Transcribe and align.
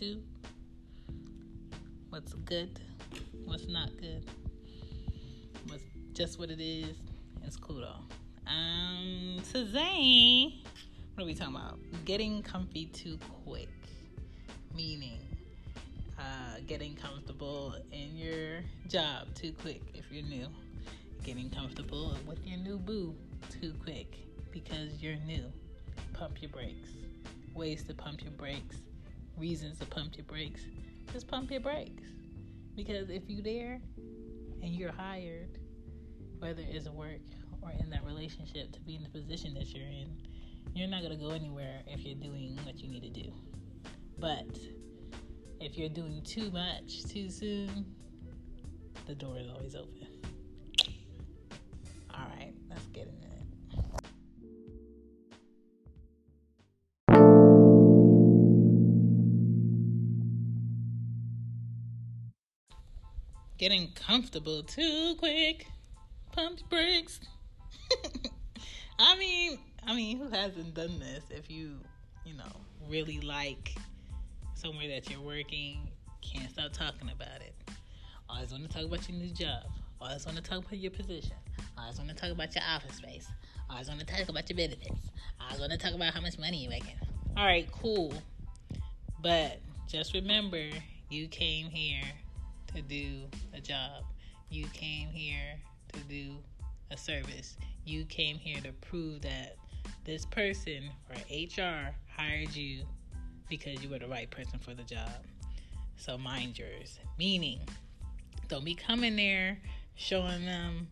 52. 0.00 0.22
What's 2.08 2.32
good? 2.32 2.80
What's 3.44 3.68
not 3.68 3.90
good? 4.00 4.24
What's 5.68 5.82
just 6.14 6.38
what 6.38 6.50
it 6.50 6.60
is? 6.60 6.96
It's 7.44 7.56
cool 7.56 7.80
though. 7.80 8.50
Um, 8.50 9.42
today, 9.52 10.54
what 11.14 11.24
are 11.24 11.26
we 11.26 11.34
talking 11.34 11.54
about? 11.54 11.78
Getting 12.06 12.42
comfy 12.42 12.86
too 12.86 13.18
quick. 13.44 13.68
Meaning, 14.74 15.20
uh, 16.18 16.60
getting 16.66 16.94
comfortable 16.94 17.74
in 17.92 18.16
your 18.16 18.62
job 18.88 19.34
too 19.34 19.52
quick 19.60 19.82
if 19.92 20.10
you're 20.10 20.24
new. 20.24 20.46
Getting 21.24 21.50
comfortable 21.50 22.16
with 22.26 22.44
your 22.46 22.58
new 22.58 22.78
boo 22.78 23.14
too 23.60 23.74
quick 23.84 24.16
because 24.50 25.02
you're 25.02 25.16
new. 25.26 25.44
Pump 26.14 26.40
your 26.40 26.50
brakes. 26.50 26.88
Ways 27.54 27.84
to 27.84 27.94
pump 27.94 28.22
your 28.22 28.32
brakes. 28.32 28.76
Reasons 29.36 29.78
to 29.78 29.86
pump 29.86 30.16
your 30.16 30.24
brakes. 30.24 30.62
Just 31.12 31.28
pump 31.28 31.50
your 31.50 31.60
brakes. 31.60 32.04
Because 32.76 33.10
if 33.10 33.22
you're 33.28 33.42
there 33.42 33.80
and 34.62 34.72
you're 34.72 34.92
hired, 34.92 35.58
whether 36.38 36.62
it's 36.68 36.88
work 36.88 37.20
or 37.62 37.70
in 37.78 37.90
that 37.90 38.04
relationship, 38.04 38.72
to 38.72 38.80
be 38.80 38.96
in 38.96 39.02
the 39.02 39.08
position 39.08 39.54
that 39.54 39.74
you're 39.74 39.86
in, 39.86 40.16
you're 40.74 40.88
not 40.88 41.02
going 41.02 41.16
to 41.16 41.22
go 41.22 41.30
anywhere 41.30 41.80
if 41.86 42.04
you're 42.04 42.14
doing 42.14 42.58
what 42.64 42.78
you 42.78 42.88
need 42.88 43.02
to 43.02 43.22
do. 43.22 43.32
But 44.18 44.58
if 45.60 45.76
you're 45.76 45.88
doing 45.88 46.22
too 46.22 46.50
much 46.50 47.04
too 47.04 47.28
soon, 47.28 47.86
the 49.06 49.14
door 49.14 49.38
is 49.38 49.48
always 49.48 49.74
open. 49.74 49.99
Getting 63.60 63.88
comfortable 63.88 64.62
too 64.62 65.16
quick. 65.18 65.66
Pump 66.32 66.60
brakes. 66.70 67.20
I 68.98 69.18
mean, 69.18 69.58
I 69.86 69.94
mean, 69.94 70.16
who 70.16 70.30
hasn't 70.30 70.72
done 70.72 70.98
this? 70.98 71.24
If 71.28 71.50
you, 71.50 71.72
you 72.24 72.32
know, 72.38 72.50
really 72.88 73.20
like 73.20 73.74
somewhere 74.54 74.88
that 74.88 75.10
you're 75.10 75.20
working, 75.20 75.90
can't 76.22 76.50
stop 76.50 76.72
talking 76.72 77.10
about 77.10 77.42
it. 77.42 77.52
Always 78.30 78.50
want 78.50 78.62
to 78.62 78.70
talk 78.70 78.86
about 78.86 79.06
your 79.06 79.18
new 79.18 79.28
job. 79.28 79.64
Always 80.00 80.24
want 80.24 80.38
to 80.38 80.42
talk 80.42 80.60
about 80.60 80.78
your 80.78 80.92
position. 80.92 81.36
Always 81.76 81.98
want 81.98 82.08
to 82.08 82.16
talk 82.16 82.30
about 82.30 82.54
your 82.54 82.64
office 82.64 82.96
space. 82.96 83.28
Always 83.68 83.88
want 83.88 84.00
to 84.00 84.06
talk 84.06 84.26
about 84.26 84.48
your 84.48 84.56
benefits. 84.56 85.10
Always 85.38 85.60
want 85.60 85.72
to 85.72 85.76
talk 85.76 85.92
about 85.92 86.14
how 86.14 86.22
much 86.22 86.38
money 86.38 86.62
you're 86.62 86.70
making. 86.70 86.96
All 87.36 87.44
right, 87.44 87.70
cool. 87.70 88.14
But 89.22 89.58
just 89.86 90.14
remember, 90.14 90.70
you 91.10 91.28
came 91.28 91.68
here 91.68 92.00
to 92.74 92.82
do 92.82 93.22
a 93.54 93.60
job. 93.60 94.04
You 94.48 94.66
came 94.72 95.08
here 95.08 95.58
to 95.92 96.00
do 96.00 96.36
a 96.90 96.96
service. 96.96 97.56
You 97.84 98.04
came 98.06 98.36
here 98.36 98.60
to 98.62 98.72
prove 98.72 99.22
that 99.22 99.56
this 100.04 100.24
person 100.26 100.90
or 101.08 101.16
HR 101.30 101.94
hired 102.08 102.54
you 102.54 102.84
because 103.48 103.82
you 103.82 103.88
were 103.88 103.98
the 103.98 104.08
right 104.08 104.30
person 104.30 104.58
for 104.58 104.74
the 104.74 104.82
job. 104.82 105.24
So 105.96 106.16
mind 106.16 106.58
yours. 106.58 106.98
Meaning, 107.18 107.60
don't 108.48 108.64
be 108.64 108.74
coming 108.74 109.16
there 109.16 109.58
showing 109.94 110.46
them 110.46 110.88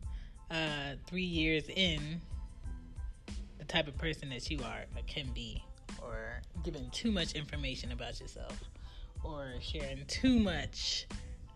uh, 0.50 0.94
three 1.06 1.22
years 1.22 1.64
in 1.68 2.20
the 3.58 3.64
type 3.64 3.88
of 3.88 3.96
person 3.96 4.28
that 4.30 4.50
you 4.50 4.58
are 4.62 4.84
or 4.94 5.02
can 5.06 5.26
be, 5.32 5.62
or 6.02 6.40
giving 6.62 6.90
too 6.90 7.10
much 7.10 7.32
information 7.32 7.92
about 7.92 8.20
yourself, 8.20 8.58
or 9.24 9.54
sharing 9.60 10.04
too 10.06 10.38
much 10.38 11.06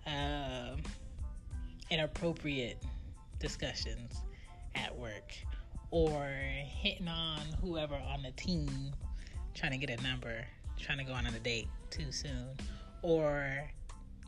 uh, 0.07 0.77
inappropriate 1.91 2.83
discussions 3.39 4.23
at 4.75 4.97
work, 4.97 5.33
or 5.91 6.27
hitting 6.65 7.09
on 7.09 7.41
whoever 7.61 7.95
on 7.95 8.23
the 8.23 8.33
team 8.33 8.93
trying 9.55 9.73
to 9.73 9.79
get 9.79 10.01
a 10.01 10.03
number 10.03 10.45
trying 10.79 10.99
to 10.99 11.05
go 11.05 11.13
on 11.13 11.27
a 11.27 11.39
date 11.41 11.69
too 11.91 12.11
soon 12.11 12.49
or 13.03 13.63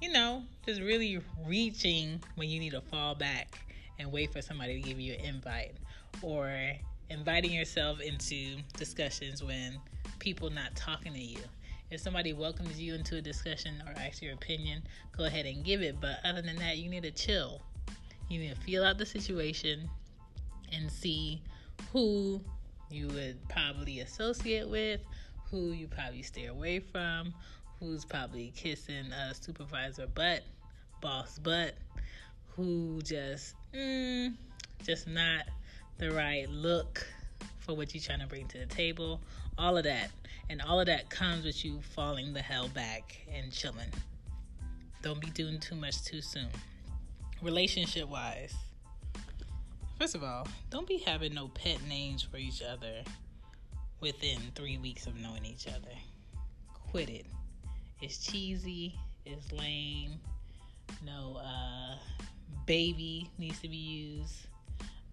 you 0.01 0.13
know 0.13 0.43
just 0.67 0.81
really 0.81 1.19
reaching 1.47 2.21
when 2.37 2.49
you 2.49 2.61
need 2.61 2.71
to 2.71 2.81
fall 2.81 3.15
back 3.15 3.59
and 3.99 4.11
wait 4.11 4.33
for 4.33 4.43
somebody 4.43 4.81
to 4.81 4.89
give 4.89 5.01
you 5.01 5.15
an 5.15 5.21
invite 5.21 5.73
or 6.23 6.53
inviting 7.11 7.53
yourself 7.53 8.01
into 8.01 8.57
discussions 8.77 9.43
when 9.43 9.79
people 10.19 10.51
not 10.51 10.75
talking 10.75 11.13
to 11.13 11.21
you 11.21 11.39
if 11.91 12.01
somebody 12.01 12.33
welcomes 12.33 12.81
you 12.81 12.95
into 12.95 13.17
a 13.17 13.21
discussion 13.21 13.83
or 13.87 13.93
asks 14.01 14.23
your 14.23 14.35
opinion 14.35 14.83
go 15.17 15.25
ahead 15.25 15.47
and 15.47 15.65
give 15.65 15.83
it 15.83 16.01
but 16.01 16.19
other 16.25 16.43
than 16.43 16.57
that 16.57 16.79
you 16.79 16.89
need 16.89 17.03
to 17.03 17.11
chill 17.11 17.61
you 18.29 18.39
need 18.39 18.55
to 18.55 18.61
feel 18.63 18.85
out 18.85 18.99
the 18.99 19.07
situation 19.07 19.89
and 20.73 20.91
see 20.91 21.41
who 21.93 22.41
you 22.91 23.09
would 23.09 23.37
probably 23.49 24.01
associate 24.01 24.69
with 24.69 25.01
who 25.55 25.71
you 25.71 25.87
probably 25.87 26.23
stay 26.23 26.47
away 26.47 26.81
from, 26.81 27.33
who's 27.79 28.05
probably 28.05 28.53
kissing 28.57 29.13
a 29.13 29.33
supervisor 29.35 30.09
butt, 30.09 30.43
boss 31.01 31.39
butt, 31.39 31.75
who 32.57 33.01
just, 33.05 33.55
mm, 33.73 34.35
just 34.85 35.07
not 35.07 35.45
the 35.99 36.11
right 36.11 36.49
look 36.51 37.07
for 37.59 37.75
what 37.75 37.95
you're 37.95 38.03
trying 38.03 38.19
to 38.19 38.27
bring 38.27 38.49
to 38.49 38.59
the 38.59 38.67
table. 38.67 39.21
All 39.59 39.77
of 39.77 39.85
that. 39.85 40.11
And 40.51 40.61
all 40.61 40.81
of 40.81 40.87
that 40.87 41.09
comes 41.09 41.45
with 41.45 41.65
you 41.65 41.81
falling 41.95 42.33
the 42.33 42.43
hell 42.43 42.69
back 42.69 43.19
and 43.33 43.53
chilling. 43.53 43.91
Don't 45.03 45.21
be 45.21 45.31
doing 45.31 45.59
too 45.59 45.75
much 45.75 46.03
too 46.03 46.21
soon. 46.21 46.49
Relationship 47.43 48.09
wise, 48.09 48.55
first 49.99 50.15
of 50.15 50.23
all, 50.23 50.47
don't 50.71 50.87
be 50.87 50.99
having 50.99 51.35
no 51.35 51.49
pet 51.49 51.79
names 51.89 52.23
for 52.23 52.37
each 52.37 52.63
other 52.63 53.03
within 54.01 54.39
three 54.55 54.79
weeks 54.79 55.07
of 55.07 55.19
knowing 55.21 55.45
each 55.45 55.67
other. 55.67 55.95
Quit 56.91 57.09
it. 57.09 57.27
It's 58.01 58.19
cheesy. 58.19 58.99
It's 59.25 59.51
lame. 59.53 60.13
No 61.05 61.41
uh, 61.43 61.97
baby 62.67 63.31
needs 63.39 63.61
to 63.61 63.69
be 63.69 63.77
used. 63.77 64.47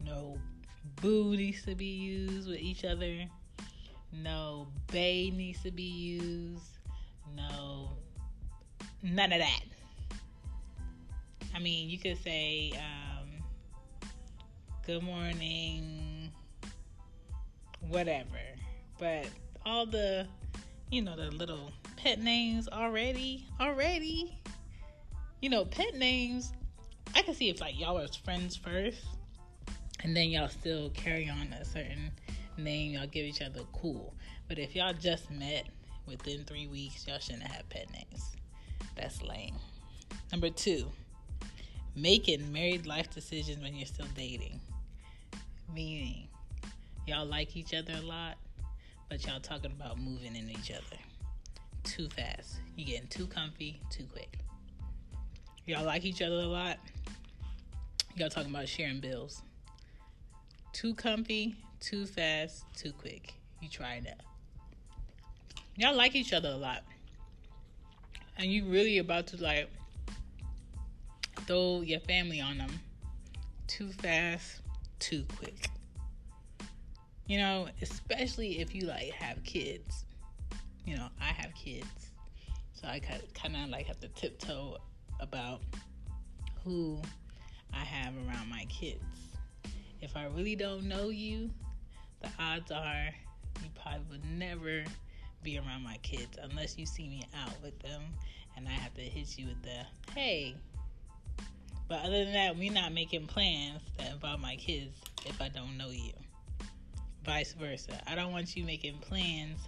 No 0.04 0.38
boo 1.02 1.36
needs 1.36 1.64
to 1.64 1.76
be 1.76 1.86
used 1.86 2.50
with 2.50 2.60
each 2.60 2.84
other. 2.84 3.26
No 4.14 4.68
bay 4.92 5.32
needs 5.32 5.64
to 5.64 5.72
be 5.72 5.84
used. 5.84 6.78
No, 7.36 7.92
none 9.04 9.32
of 9.32 9.40
that. 9.40 9.62
I 11.54 11.60
mean, 11.60 11.90
you 11.90 11.98
could 11.98 12.22
say, 12.24 12.72
um, 12.78 13.30
good 14.86 15.04
morning, 15.04 16.32
whatever 17.90 18.26
but 19.00 19.28
all 19.66 19.86
the 19.86 20.28
you 20.92 21.02
know 21.02 21.16
the 21.16 21.32
little 21.32 21.72
pet 21.98 22.22
names 22.22 22.70
already 22.70 23.46
already 23.60 24.40
you 25.42 25.50
know 25.50 25.66
pet 25.66 25.96
names 25.96 26.54
i 27.16 27.22
can 27.22 27.34
see 27.34 27.50
if 27.50 27.60
like 27.60 27.78
y'all 27.80 27.96
was 27.96 28.16
friends 28.16 28.56
first 28.56 29.04
and 30.04 30.16
then 30.16 30.30
y'all 30.30 30.48
still 30.48 30.90
carry 30.92 31.30
on 31.30 31.52
a 31.54 31.66
certain 31.66 32.12
name 32.58 32.92
y'all 32.94 33.08
give 33.08 33.26
each 33.26 33.42
other 33.42 33.62
cool 33.74 34.14
but 34.48 34.60
if 34.60 34.76
y'all 34.76 34.94
just 34.94 35.30
met 35.32 35.68
within 36.06 36.44
three 36.46 36.68
weeks 36.68 37.08
y'all 37.08 37.20
shouldn't 37.20 37.44
have 37.44 37.68
pet 37.70 37.88
names 37.92 38.36
that's 38.96 39.22
lame 39.22 39.56
number 40.32 40.50
two 40.50 40.86
making 41.96 42.52
married 42.52 42.86
life 42.86 43.10
decisions 43.10 43.62
when 43.62 43.76
you're 43.76 43.86
still 43.86 44.08
dating 44.16 44.60
meaning 45.74 46.28
y'all 47.08 47.26
like 47.26 47.56
each 47.56 47.74
other 47.74 47.94
a 47.98 48.02
lot 48.02 48.38
but 49.10 49.26
y'all 49.26 49.40
talking 49.40 49.72
about 49.72 50.00
moving 50.00 50.36
in 50.36 50.50
each 50.50 50.72
other 50.72 50.98
too 51.84 52.10
fast. 52.10 52.60
You're 52.76 52.88
getting 52.88 53.08
too 53.08 53.28
comfy 53.28 53.80
too 53.90 54.06
quick. 54.12 54.40
Y'all 55.66 55.86
like 55.86 56.06
each 56.06 56.22
other 56.22 56.36
a 56.36 56.48
lot. 56.48 56.78
Y'all 58.16 58.30
talking 58.30 58.50
about 58.50 58.68
sharing 58.68 59.00
bills. 59.00 59.42
Too 60.74 60.94
comfy, 60.94 61.56
too 61.82 62.06
fast, 62.06 62.64
too 62.74 62.94
quick. 62.94 63.34
You 63.60 63.68
try 63.68 64.00
that. 64.06 64.22
Y'all 65.76 65.96
like 65.96 66.16
each 66.16 66.32
other 66.32 66.50
a 66.50 66.56
lot. 66.56 66.84
And 68.38 68.52
you 68.52 68.66
really 68.66 69.00
about 69.00 69.28
to 69.28 69.38
like 69.44 69.70
throw 71.48 71.82
your 71.82 72.00
family 72.00 72.40
on 72.40 72.58
them 72.58 72.72
too 73.68 73.90
fast, 73.90 74.62
too 75.00 75.26
quick. 75.38 75.68
You 77.26 77.40
know, 77.40 77.68
especially 77.82 78.60
if 78.62 78.74
you 78.74 78.88
like 78.88 79.12
have 79.12 79.44
kids. 79.44 80.06
You 80.86 80.98
know, 80.98 81.08
I 81.20 81.26
have 81.26 81.54
kids. 81.56 82.12
So 82.74 82.88
I 82.88 83.00
kind 83.34 83.56
of 83.56 83.70
like 83.70 83.86
have 83.88 84.00
to 84.00 84.08
tiptoe 84.10 84.78
about 85.20 85.62
who 86.64 87.02
I 87.74 87.84
have 87.84 88.14
around 88.28 88.50
my 88.50 88.66
kids. 88.70 89.04
if 90.02 90.18
I 90.18 90.26
really 90.26 90.56
don't 90.56 90.84
know 90.84 91.10
you, 91.10 91.52
the 92.22 92.30
odds 92.40 92.72
are 92.72 93.10
you 93.62 93.70
probably 93.82 94.02
would 94.10 94.26
never 94.26 94.84
be 95.44 95.58
around 95.58 95.84
my 95.84 95.98
kids 96.04 96.38
unless 96.42 96.78
you 96.78 96.86
see 96.86 97.08
me 97.08 97.24
out 97.44 97.54
with 97.64 97.78
them 97.80 98.02
and 98.56 98.68
I 98.68 98.72
have 98.72 98.94
to 98.96 99.02
hit 99.02 99.38
you 99.38 99.48
with 99.48 99.62
the 99.64 100.12
hey. 100.14 100.56
But 101.88 102.06
other 102.06 102.24
than 102.24 102.34
that, 102.34 102.58
we're 102.58 102.72
not 102.72 102.94
making 102.94 103.28
plans 103.28 103.82
that 103.98 104.12
involve 104.12 104.40
my 104.40 104.56
kids 104.56 104.96
if 105.26 105.42
I 105.42 105.50
don't 105.50 105.78
know 105.78 105.90
you. 105.90 106.14
Vice 107.26 107.54
versa. 107.54 108.02
I 108.08 108.16
don't 108.16 108.32
want 108.32 108.56
you 108.56 108.64
making 108.64 108.98
plans 109.00 109.60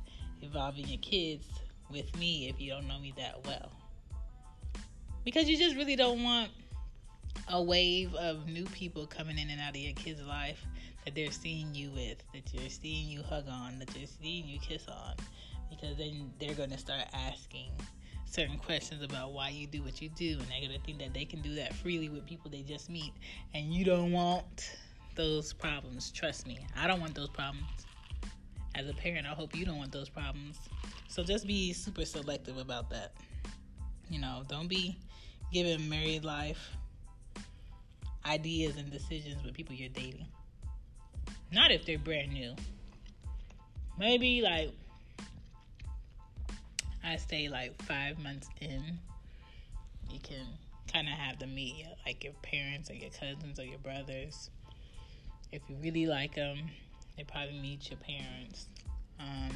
involving 0.41 0.87
your 0.87 0.99
kids 0.99 1.45
with 1.91 2.17
me 2.17 2.47
if 2.47 2.61
you 2.61 2.71
don't 2.71 2.87
know 2.87 2.99
me 2.99 3.13
that 3.17 3.45
well. 3.45 3.71
Because 5.25 5.49
you 5.49 5.57
just 5.57 5.75
really 5.75 5.95
don't 5.95 6.23
want 6.23 6.49
a 7.49 7.61
wave 7.61 8.15
of 8.15 8.47
new 8.47 8.65
people 8.65 9.05
coming 9.05 9.37
in 9.37 9.49
and 9.49 9.59
out 9.59 9.71
of 9.71 9.77
your 9.77 9.93
kid's 9.93 10.23
life 10.23 10.65
that 11.05 11.15
they're 11.15 11.31
seeing 11.31 11.73
you 11.73 11.91
with, 11.91 12.17
that 12.33 12.53
you're 12.53 12.69
seeing 12.69 13.07
you 13.07 13.21
hug 13.23 13.45
on, 13.49 13.79
that 13.79 13.95
you're 13.97 14.07
seeing 14.21 14.47
you 14.47 14.59
kiss 14.59 14.87
on, 14.87 15.15
because 15.69 15.97
then 15.97 16.31
they're 16.39 16.55
going 16.55 16.69
to 16.71 16.77
start 16.77 17.03
asking 17.13 17.71
certain 18.25 18.57
questions 18.57 19.03
about 19.03 19.31
why 19.31 19.49
you 19.49 19.67
do 19.67 19.81
what 19.83 20.01
you 20.01 20.09
do, 20.09 20.31
and 20.31 20.47
they're 20.49 20.67
going 20.67 20.71
to 20.71 20.85
think 20.85 20.99
that 20.99 21.13
they 21.13 21.25
can 21.25 21.41
do 21.41 21.55
that 21.55 21.73
freely 21.73 22.09
with 22.09 22.25
people 22.25 22.49
they 22.49 22.61
just 22.61 22.89
meet, 22.89 23.13
and 23.53 23.73
you 23.73 23.85
don't 23.85 24.11
want 24.11 24.71
those 25.15 25.53
problems. 25.53 26.11
Trust 26.11 26.47
me, 26.47 26.65
I 26.75 26.87
don't 26.87 26.99
want 26.99 27.15
those 27.15 27.29
problems. 27.29 27.67
As 28.75 28.89
a 28.89 28.93
parent, 28.93 29.27
I 29.27 29.31
hope 29.31 29.55
you 29.55 29.65
don't 29.65 29.77
want 29.77 29.91
those 29.91 30.09
problems. 30.09 30.57
So 31.07 31.23
just 31.23 31.45
be 31.45 31.73
super 31.73 32.05
selective 32.05 32.57
about 32.57 32.89
that. 32.89 33.13
You 34.09 34.19
know, 34.19 34.43
don't 34.47 34.67
be 34.67 34.97
giving 35.51 35.87
married 35.87 36.25
life 36.25 36.75
ideas 38.25 38.77
and 38.77 38.89
decisions 38.89 39.43
with 39.43 39.53
people 39.53 39.75
you're 39.75 39.89
dating. 39.89 40.25
Not 41.53 41.71
if 41.71 41.85
they're 41.85 41.99
brand 41.99 42.33
new. 42.33 42.55
Maybe 43.99 44.41
like 44.41 44.71
I 47.03 47.17
stay 47.17 47.47
like 47.47 47.79
five 47.83 48.17
months 48.17 48.49
in. 48.59 48.81
You 50.09 50.19
can 50.21 50.47
kind 50.91 51.07
of 51.07 51.13
have 51.13 51.39
them 51.39 51.53
meet 51.53 51.85
like 52.05 52.23
your 52.23 52.33
parents 52.41 52.89
or 52.89 52.95
your 52.95 53.11
cousins 53.11 53.59
or 53.59 53.65
your 53.65 53.79
brothers. 53.79 54.49
If 55.51 55.61
you 55.69 55.75
really 55.81 56.07
like 56.07 56.35
them, 56.35 56.57
they 57.17 57.23
probably 57.23 57.59
meet 57.59 57.89
your 57.89 57.99
parents. 57.99 58.67
Um, 59.19 59.51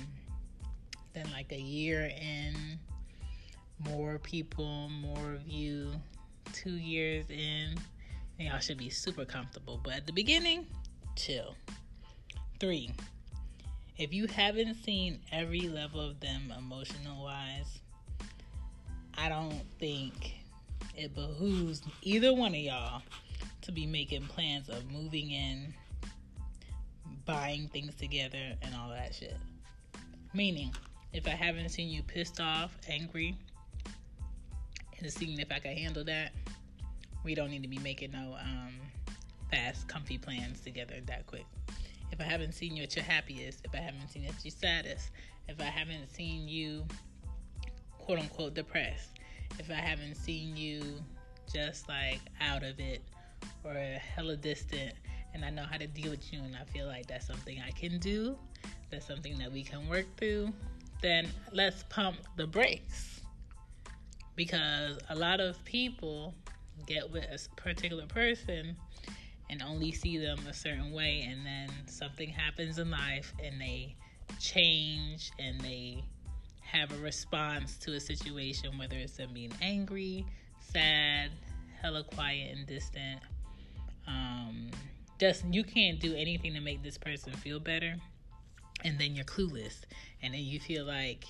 then 1.14 1.26
like 1.32 1.52
a 1.52 1.60
year 1.60 2.12
in, 2.22 2.80
more 3.80 4.20
people, 4.20 4.90
more 4.90 5.34
of 5.34 5.48
you. 5.48 5.92
Two 6.54 6.72
years 6.72 7.26
in, 7.30 7.76
y'all 8.40 8.60
should 8.60 8.78
be 8.78 8.90
super 8.90 9.26
comfortable. 9.26 9.80
But 9.84 9.94
at 9.94 10.06
the 10.06 10.14
beginning, 10.14 10.68
chill. 11.16 11.56
Three, 12.60 12.90
if 14.00 14.12
you 14.14 14.26
haven't 14.26 14.84
seen 14.84 15.20
every 15.32 15.70
level 15.70 16.02
of 16.02 16.20
them 16.20 16.52
emotional 16.58 17.24
wise, 17.24 17.80
I 19.16 19.30
don't 19.30 19.62
think 19.78 20.34
it 20.96 21.14
behooves 21.14 21.84
either 22.02 22.34
one 22.34 22.56
of 22.56 22.60
y'all 22.60 23.04
to 23.62 23.72
be 23.72 23.86
making 23.86 24.26
plans 24.26 24.70
of 24.70 24.90
moving 24.92 25.30
in, 25.30 25.72
buying 27.26 27.68
things 27.68 27.94
together, 27.94 28.54
and 28.64 28.74
all 28.74 28.90
that 28.90 29.14
shit. 29.14 29.38
Meaning, 30.34 30.74
if 31.14 31.28
I 31.28 31.32
haven't 31.32 31.70
seen 31.70 31.90
you 31.90 32.02
pissed 32.02 32.42
off, 32.42 32.76
angry, 32.90 33.38
and 34.98 35.14
seeing 35.14 35.40
if 35.40 35.52
I 35.52 35.60
can 35.60 35.78
handle 35.78 36.04
that, 36.06 36.32
we 37.24 37.36
don't 37.36 37.52
need 37.52 37.62
to 37.62 37.70
be 37.70 37.78
making 37.80 38.14
no 38.14 38.36
um, 38.42 38.74
fast, 39.52 39.88
comfy 39.88 40.18
plans 40.18 40.62
together 40.62 40.96
that 41.06 41.28
quick. 41.28 41.46
If 42.12 42.22
I 42.22 42.24
haven't 42.24 42.54
seen 42.54 42.76
you 42.76 42.84
at 42.84 42.96
your 42.96 43.06
happiest, 43.06 43.62
if 43.66 43.74
I 43.74 43.80
haven't 43.80 44.08
seen 44.10 44.24
you 44.24 44.30
at 44.30 44.44
your 44.44 44.52
saddest, 44.52 45.12
if 45.48 45.60
I 45.60 45.66
haven't 45.66 46.14
seen 46.14 46.48
you 46.48 46.86
quote 47.98 48.20
unquote 48.20 48.54
depressed, 48.54 49.20
if 49.60 49.70
I 49.70 49.76
haven't 49.76 50.16
seen 50.16 50.56
you 50.56 50.82
just 51.52 51.88
like 51.88 52.20
out 52.42 52.64
of 52.64 52.80
it 52.80 53.02
or 53.64 53.74
hella 53.74 54.36
distant 54.36 54.94
and 55.34 55.44
I 55.44 55.50
know 55.50 55.64
how 55.64 55.78
to 55.78 55.88
deal 55.88 56.12
with 56.12 56.32
you 56.34 56.40
and 56.40 56.56
I 56.56 56.64
feel 56.66 56.88
like 56.88 57.08
that's 57.08 57.28
something 57.28 57.62
I 57.66 57.72
can 57.72 58.00
do, 58.00 58.38
that's 58.90 59.06
something 59.06 59.38
that 59.38 59.52
we 59.52 59.64
can 59.64 59.88
work 59.88 60.06
through, 60.18 60.54
then 61.02 61.28
let's 61.52 61.84
pump 61.90 62.18
the 62.38 62.48
brakes. 62.48 63.22
Because 64.36 64.98
a 65.10 65.16
lot 65.16 65.40
of 65.40 65.64
people 65.66 66.34
get 66.86 67.12
with 67.12 67.26
a 67.26 67.38
particular 67.56 68.06
person 68.06 68.76
and 69.50 69.62
only 69.62 69.92
see 69.92 70.18
them 70.18 70.40
a 70.50 70.54
certain 70.54 70.92
way 70.92 71.28
and 71.30 71.46
then 71.46 71.70
something 71.88 72.30
happens 72.30 72.80
in 72.80 72.92
life 72.92 73.34
and 73.44 73.60
they 73.62 73.96
change 74.40 75.32
and 75.40 75.60
they 75.62 76.04
have 76.62 76.92
a 76.92 76.98
response 76.98 77.78
to 77.78 77.94
a 77.94 78.00
situation 78.00 78.78
whether 78.78 78.98
it's 78.98 79.18
them 79.18 79.30
being 79.34 79.54
angry 79.62 80.26
sad 80.60 81.32
hella 81.82 82.04
quiet 82.04 82.56
and 82.56 82.66
distant. 82.68 83.20
Um, 84.08 84.70
just 85.20 85.44
you 85.52 85.64
can't 85.64 86.00
do 86.00 86.16
anything 86.16 86.54
to 86.54 86.62
make 86.62 86.84
this 86.84 86.98
person 86.98 87.34
feel 87.34 87.60
better 87.60 87.96
and 88.84 88.98
then 89.00 89.16
you're 89.16 89.26
clueless 89.26 89.82
and 90.22 90.34
then 90.34 90.42
you 90.42 90.60
feel 90.60 90.86
like 90.86 91.26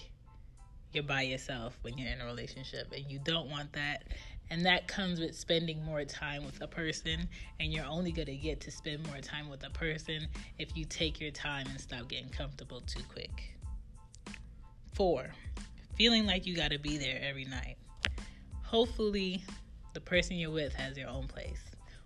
you're 0.91 1.03
by 1.03 1.21
yourself 1.21 1.77
when 1.81 1.97
you're 1.97 2.11
in 2.11 2.21
a 2.21 2.25
relationship 2.25 2.91
and 2.95 3.09
you 3.09 3.19
don't 3.19 3.49
want 3.49 3.71
that 3.73 4.03
and 4.49 4.65
that 4.65 4.87
comes 4.87 5.19
with 5.19 5.35
spending 5.35 5.83
more 5.83 6.03
time 6.05 6.45
with 6.45 6.61
a 6.61 6.67
person 6.67 7.27
and 7.59 7.73
you're 7.73 7.85
only 7.85 8.11
going 8.11 8.27
to 8.27 8.35
get 8.35 8.61
to 8.61 8.71
spend 8.71 9.05
more 9.07 9.19
time 9.19 9.49
with 9.49 9.65
a 9.65 9.69
person 9.69 10.27
if 10.57 10.75
you 10.75 10.85
take 10.85 11.19
your 11.19 11.31
time 11.31 11.67
and 11.69 11.79
stop 11.79 12.07
getting 12.07 12.29
comfortable 12.29 12.81
too 12.81 13.03
quick. 13.11 13.51
4 14.93 15.31
feeling 15.97 16.27
like 16.27 16.45
you 16.45 16.55
got 16.55 16.69
to 16.69 16.77
be 16.77 16.97
there 16.97 17.19
every 17.23 17.45
night. 17.45 17.75
Hopefully 18.61 19.43
the 19.93 19.99
person 19.99 20.37
you're 20.37 20.51
with 20.51 20.73
has 20.73 20.95
their 20.95 21.09
own 21.09 21.27
place. 21.27 21.59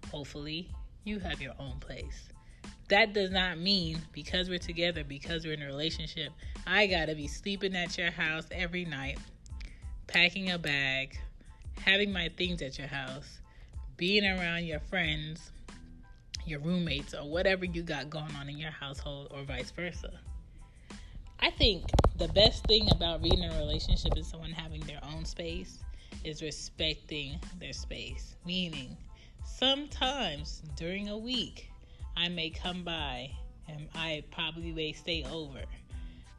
Hopefully 0.10 0.70
you 1.04 1.20
have 1.20 1.42
your 1.42 1.54
own 1.60 1.78
place. 1.82 2.30
That 2.88 3.14
does 3.14 3.32
not 3.32 3.58
mean 3.58 4.00
because 4.14 4.50
we're 4.50 4.60
together, 4.60 5.04
because 5.04 5.46
we're 5.46 5.54
in 5.54 5.62
a 5.62 5.66
relationship, 5.66 6.32
I 6.66 6.88
gotta 6.88 7.16
be 7.16 7.28
sleeping 7.28 7.76
at 7.76 7.98
your 7.98 8.12
house 8.12 8.46
every 8.52 8.86
night, 8.86 9.18
packing 10.08 10.52
a 10.52 10.58
bag, 10.58 11.20
having 11.86 12.12
my 12.12 12.30
things 12.38 12.62
at 12.62 12.78
your 12.78 12.88
house, 12.88 13.40
being 13.98 14.26
around 14.26 14.66
your 14.66 14.80
friends, 14.80 15.52
your 16.46 16.60
roommates, 16.60 17.14
or 17.14 17.30
whatever 17.30 17.66
you 17.66 17.84
got 17.84 18.10
going 18.10 18.36
on 18.36 18.50
in 18.50 18.58
your 18.58 18.72
household, 18.72 19.28
or 19.32 19.44
vice 19.44 19.72
versa. 19.72 20.12
I 21.40 21.50
think 21.50 21.86
the 22.18 22.28
best 22.30 22.66
thing 22.66 22.90
about 22.92 23.26
in 23.26 23.44
a 23.44 23.58
relationship 23.58 24.16
is 24.16 24.28
someone 24.28 24.52
having 24.52 24.82
their 24.82 25.00
own 25.12 25.26
space 25.26 25.80
is 26.24 26.44
respecting 26.44 27.40
their 27.60 27.74
space. 27.74 28.36
Meaning, 28.46 28.96
sometimes 29.44 30.62
during 30.76 31.10
a 31.10 31.18
week, 31.18 31.72
I 32.16 32.30
may 32.30 32.52
come 32.52 32.84
by 32.84 33.32
and 33.68 33.88
I 33.96 34.24
probably 34.32 34.72
may 34.72 34.94
stay 34.94 35.26
over. 35.32 35.62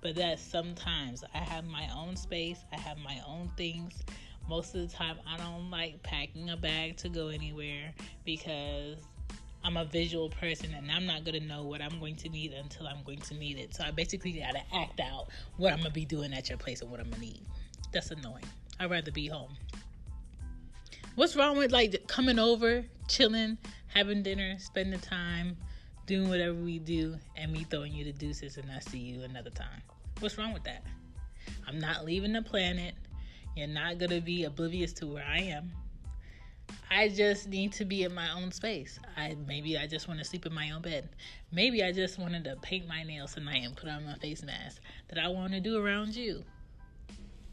But 0.00 0.16
that 0.16 0.38
sometimes 0.38 1.24
I 1.34 1.38
have 1.38 1.64
my 1.64 1.88
own 1.96 2.16
space, 2.16 2.64
I 2.72 2.76
have 2.76 2.98
my 2.98 3.20
own 3.26 3.50
things. 3.56 4.02
Most 4.48 4.74
of 4.74 4.88
the 4.88 4.94
time, 4.94 5.16
I 5.26 5.36
don't 5.36 5.70
like 5.70 6.02
packing 6.02 6.50
a 6.50 6.56
bag 6.56 6.96
to 6.98 7.08
go 7.08 7.28
anywhere 7.28 7.92
because 8.24 8.98
I'm 9.64 9.76
a 9.76 9.84
visual 9.84 10.28
person 10.28 10.74
and 10.74 10.90
I'm 10.90 11.06
not 11.06 11.24
going 11.24 11.40
to 11.40 11.46
know 11.46 11.62
what 11.62 11.80
I'm 11.80 12.00
going 12.00 12.16
to 12.16 12.28
need 12.28 12.52
until 12.52 12.86
I'm 12.88 13.02
going 13.04 13.20
to 13.20 13.34
need 13.34 13.58
it. 13.58 13.74
So 13.74 13.84
I 13.84 13.92
basically 13.92 14.32
got 14.32 14.52
to 14.52 14.76
act 14.76 15.00
out 15.00 15.28
what 15.56 15.72
I'm 15.72 15.78
going 15.78 15.90
to 15.90 15.94
be 15.94 16.04
doing 16.04 16.34
at 16.34 16.48
your 16.48 16.58
place 16.58 16.82
and 16.82 16.90
what 16.90 17.00
I'm 17.00 17.10
going 17.10 17.20
to 17.20 17.26
need. 17.26 17.42
That's 17.92 18.10
annoying. 18.10 18.44
I'd 18.80 18.90
rather 18.90 19.12
be 19.12 19.28
home. 19.28 19.56
What's 21.14 21.36
wrong 21.36 21.56
with 21.56 21.70
like 21.70 22.06
coming 22.08 22.38
over, 22.38 22.84
chilling, 23.06 23.58
having 23.86 24.22
dinner, 24.22 24.56
spending 24.58 24.98
time, 24.98 25.56
doing 26.06 26.28
whatever 26.28 26.54
we 26.54 26.78
do, 26.78 27.16
and 27.36 27.52
me 27.52 27.64
throwing 27.64 27.92
you 27.92 28.04
the 28.04 28.12
deuces 28.12 28.56
and 28.56 28.70
I 28.70 28.80
see 28.80 28.98
you 28.98 29.22
another 29.22 29.50
time? 29.50 29.82
What's 30.18 30.38
wrong 30.38 30.52
with 30.52 30.64
that? 30.64 30.82
I'm 31.68 31.78
not 31.78 32.04
leaving 32.04 32.32
the 32.32 32.42
planet. 32.42 32.94
You're 33.56 33.66
not 33.66 33.98
going 33.98 34.10
to 34.10 34.20
be 34.20 34.44
oblivious 34.44 34.92
to 34.94 35.06
where 35.06 35.24
I 35.24 35.38
am. 35.38 35.72
I 36.90 37.08
just 37.08 37.48
need 37.48 37.72
to 37.74 37.84
be 37.84 38.02
in 38.02 38.14
my 38.14 38.30
own 38.32 38.50
space. 38.52 38.98
I 39.16 39.36
maybe 39.46 39.76
I 39.76 39.86
just 39.86 40.08
want 40.08 40.20
to 40.20 40.24
sleep 40.24 40.46
in 40.46 40.54
my 40.54 40.70
own 40.70 40.82
bed. 40.82 41.08
Maybe 41.50 41.82
I 41.82 41.92
just 41.92 42.18
wanted 42.18 42.44
to 42.44 42.56
paint 42.62 42.86
my 42.86 43.02
nails 43.02 43.34
tonight 43.34 43.62
and 43.64 43.76
put 43.76 43.88
on 43.88 44.04
my 44.04 44.14
face 44.14 44.42
mask 44.42 44.80
that 45.08 45.18
I 45.18 45.28
want 45.28 45.52
to 45.52 45.60
do 45.60 45.76
around 45.76 46.14
you 46.14 46.44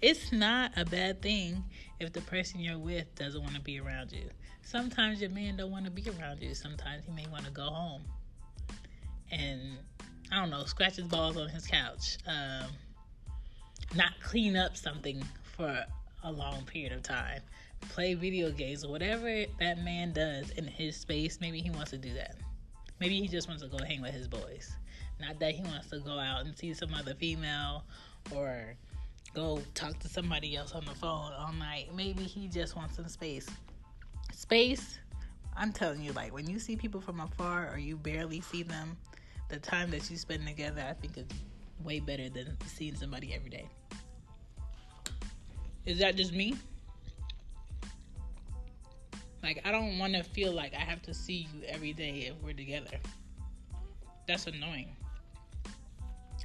it's 0.01 0.31
not 0.31 0.71
a 0.77 0.85
bad 0.85 1.21
thing 1.21 1.63
if 1.99 2.13
the 2.13 2.21
person 2.21 2.59
you're 2.59 2.77
with 2.77 3.13
doesn't 3.15 3.41
want 3.41 3.55
to 3.55 3.61
be 3.61 3.79
around 3.79 4.11
you. 4.11 4.29
Sometimes 4.61 5.19
your 5.19 5.29
man 5.29 5.57
don't 5.57 5.71
want 5.71 5.85
to 5.85 5.91
be 5.91 6.05
around 6.09 6.41
you. 6.41 6.53
Sometimes 6.53 7.05
he 7.05 7.11
may 7.11 7.25
want 7.31 7.45
to 7.45 7.51
go 7.51 7.63
home 7.63 8.03
and 9.31 9.77
I 10.31 10.39
don't 10.39 10.49
know, 10.49 10.63
scratch 10.63 10.95
his 10.95 11.07
balls 11.07 11.37
on 11.37 11.49
his 11.49 11.65
couch, 11.65 12.17
um, 12.27 12.69
not 13.95 14.11
clean 14.21 14.55
up 14.55 14.77
something 14.77 15.23
for 15.59 15.85
a 16.23 16.31
long 16.31 16.63
period 16.63 16.93
of 16.93 17.03
time, 17.03 17.41
play 17.81 18.13
video 18.13 18.49
games 18.49 18.85
or 18.85 18.91
whatever 18.91 19.43
that 19.59 19.83
man 19.83 20.13
does 20.13 20.51
in 20.51 20.65
his 20.65 20.95
space. 20.95 21.39
Maybe 21.41 21.59
he 21.59 21.69
wants 21.69 21.91
to 21.91 21.97
do 21.97 22.13
that. 22.13 22.37
Maybe 23.01 23.19
he 23.19 23.27
just 23.27 23.49
wants 23.49 23.61
to 23.63 23.67
go 23.67 23.77
hang 23.83 24.01
with 24.01 24.13
his 24.13 24.29
boys. 24.29 24.71
Not 25.19 25.37
that 25.41 25.53
he 25.53 25.61
wants 25.63 25.89
to 25.89 25.99
go 25.99 26.17
out 26.17 26.45
and 26.45 26.57
see 26.57 26.73
some 26.73 26.93
other 26.93 27.13
female 27.13 27.83
or 28.33 28.73
go 29.33 29.61
talk 29.73 29.99
to 29.99 30.07
somebody 30.07 30.55
else 30.55 30.71
on 30.71 30.85
the 30.85 30.95
phone 30.95 31.33
all 31.37 31.51
night. 31.51 31.89
Maybe 31.93 32.23
he 32.23 32.47
just 32.47 32.77
wants 32.77 32.95
some 32.95 33.09
space. 33.09 33.47
Space, 34.31 34.97
I'm 35.57 35.73
telling 35.73 36.01
you, 36.01 36.13
like 36.13 36.33
when 36.33 36.49
you 36.49 36.57
see 36.57 36.77
people 36.77 37.01
from 37.01 37.19
afar 37.19 37.69
or 37.69 37.77
you 37.77 37.97
barely 37.97 38.39
see 38.39 38.63
them, 38.63 38.95
the 39.49 39.59
time 39.59 39.91
that 39.91 40.09
you 40.09 40.15
spend 40.15 40.47
together, 40.47 40.85
I 40.89 40.93
think 40.93 41.17
is 41.17 41.25
way 41.83 41.99
better 41.99 42.29
than 42.29 42.55
seeing 42.65 42.95
somebody 42.95 43.33
every 43.33 43.49
day. 43.49 43.67
Is 45.85 45.99
that 45.99 46.15
just 46.15 46.33
me? 46.33 46.55
Like, 49.41 49.61
I 49.65 49.71
don't 49.71 49.97
want 49.97 50.13
to 50.13 50.23
feel 50.23 50.51
like 50.51 50.73
I 50.73 50.81
have 50.81 51.01
to 51.03 51.13
see 51.13 51.47
you 51.53 51.65
every 51.67 51.93
day 51.93 52.31
if 52.31 52.43
we're 52.43 52.53
together. 52.53 52.97
That's 54.27 54.47
annoying. 54.47 54.95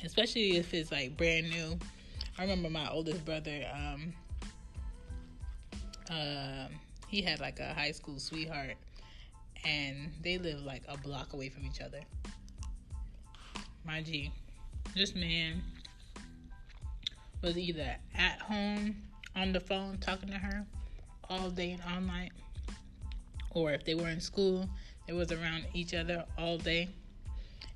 Especially 0.04 0.56
if 0.56 0.72
it's 0.72 0.92
like 0.92 1.16
brand 1.16 1.50
new. 1.50 1.78
I 2.38 2.42
remember 2.42 2.70
my 2.70 2.90
oldest 2.90 3.24
brother, 3.24 3.64
um, 3.74 4.12
uh, 6.10 6.68
he 7.08 7.22
had 7.22 7.40
like 7.40 7.60
a 7.60 7.72
high 7.74 7.92
school 7.92 8.18
sweetheart, 8.18 8.74
and 9.64 10.12
they 10.22 10.38
lived 10.38 10.64
like 10.64 10.82
a 10.88 10.96
block 10.98 11.32
away 11.32 11.48
from 11.48 11.64
each 11.64 11.80
other. 11.80 12.00
My 13.84 14.02
G, 14.02 14.32
this 14.94 15.14
man 15.14 15.62
was 17.42 17.58
either 17.58 17.96
at 18.14 18.40
home 18.40 18.96
on 19.36 19.52
the 19.52 19.60
phone 19.60 19.98
talking 19.98 20.28
to 20.28 20.38
her 20.38 20.66
all 21.28 21.50
day 21.50 21.72
and 21.72 21.82
all 21.92 22.00
night, 22.00 22.32
or 23.50 23.72
if 23.72 23.84
they 23.84 23.94
were 23.94 24.08
in 24.08 24.20
school, 24.20 24.68
they 25.06 25.12
was 25.12 25.32
around 25.32 25.66
each 25.74 25.94
other 25.94 26.24
all 26.38 26.58
day. 26.58 26.88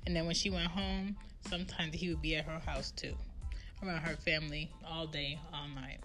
And 0.05 0.15
then 0.15 0.25
when 0.25 0.35
she 0.35 0.49
went 0.49 0.67
home, 0.67 1.15
sometimes 1.49 1.95
he 1.95 2.09
would 2.09 2.21
be 2.21 2.35
at 2.35 2.45
her 2.45 2.59
house 2.59 2.91
too, 2.91 3.15
around 3.83 4.01
her 4.01 4.15
family 4.15 4.71
all 4.85 5.07
day, 5.07 5.39
all 5.53 5.67
night. 5.67 5.99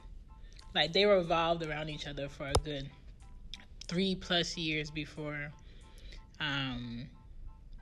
Like 0.74 0.92
they 0.92 1.04
revolved 1.04 1.64
around 1.64 1.88
each 1.88 2.06
other 2.06 2.28
for 2.28 2.46
a 2.46 2.54
good 2.64 2.90
three 3.86 4.14
plus 4.14 4.56
years 4.56 4.90
before 4.90 5.52
um, 6.40 7.06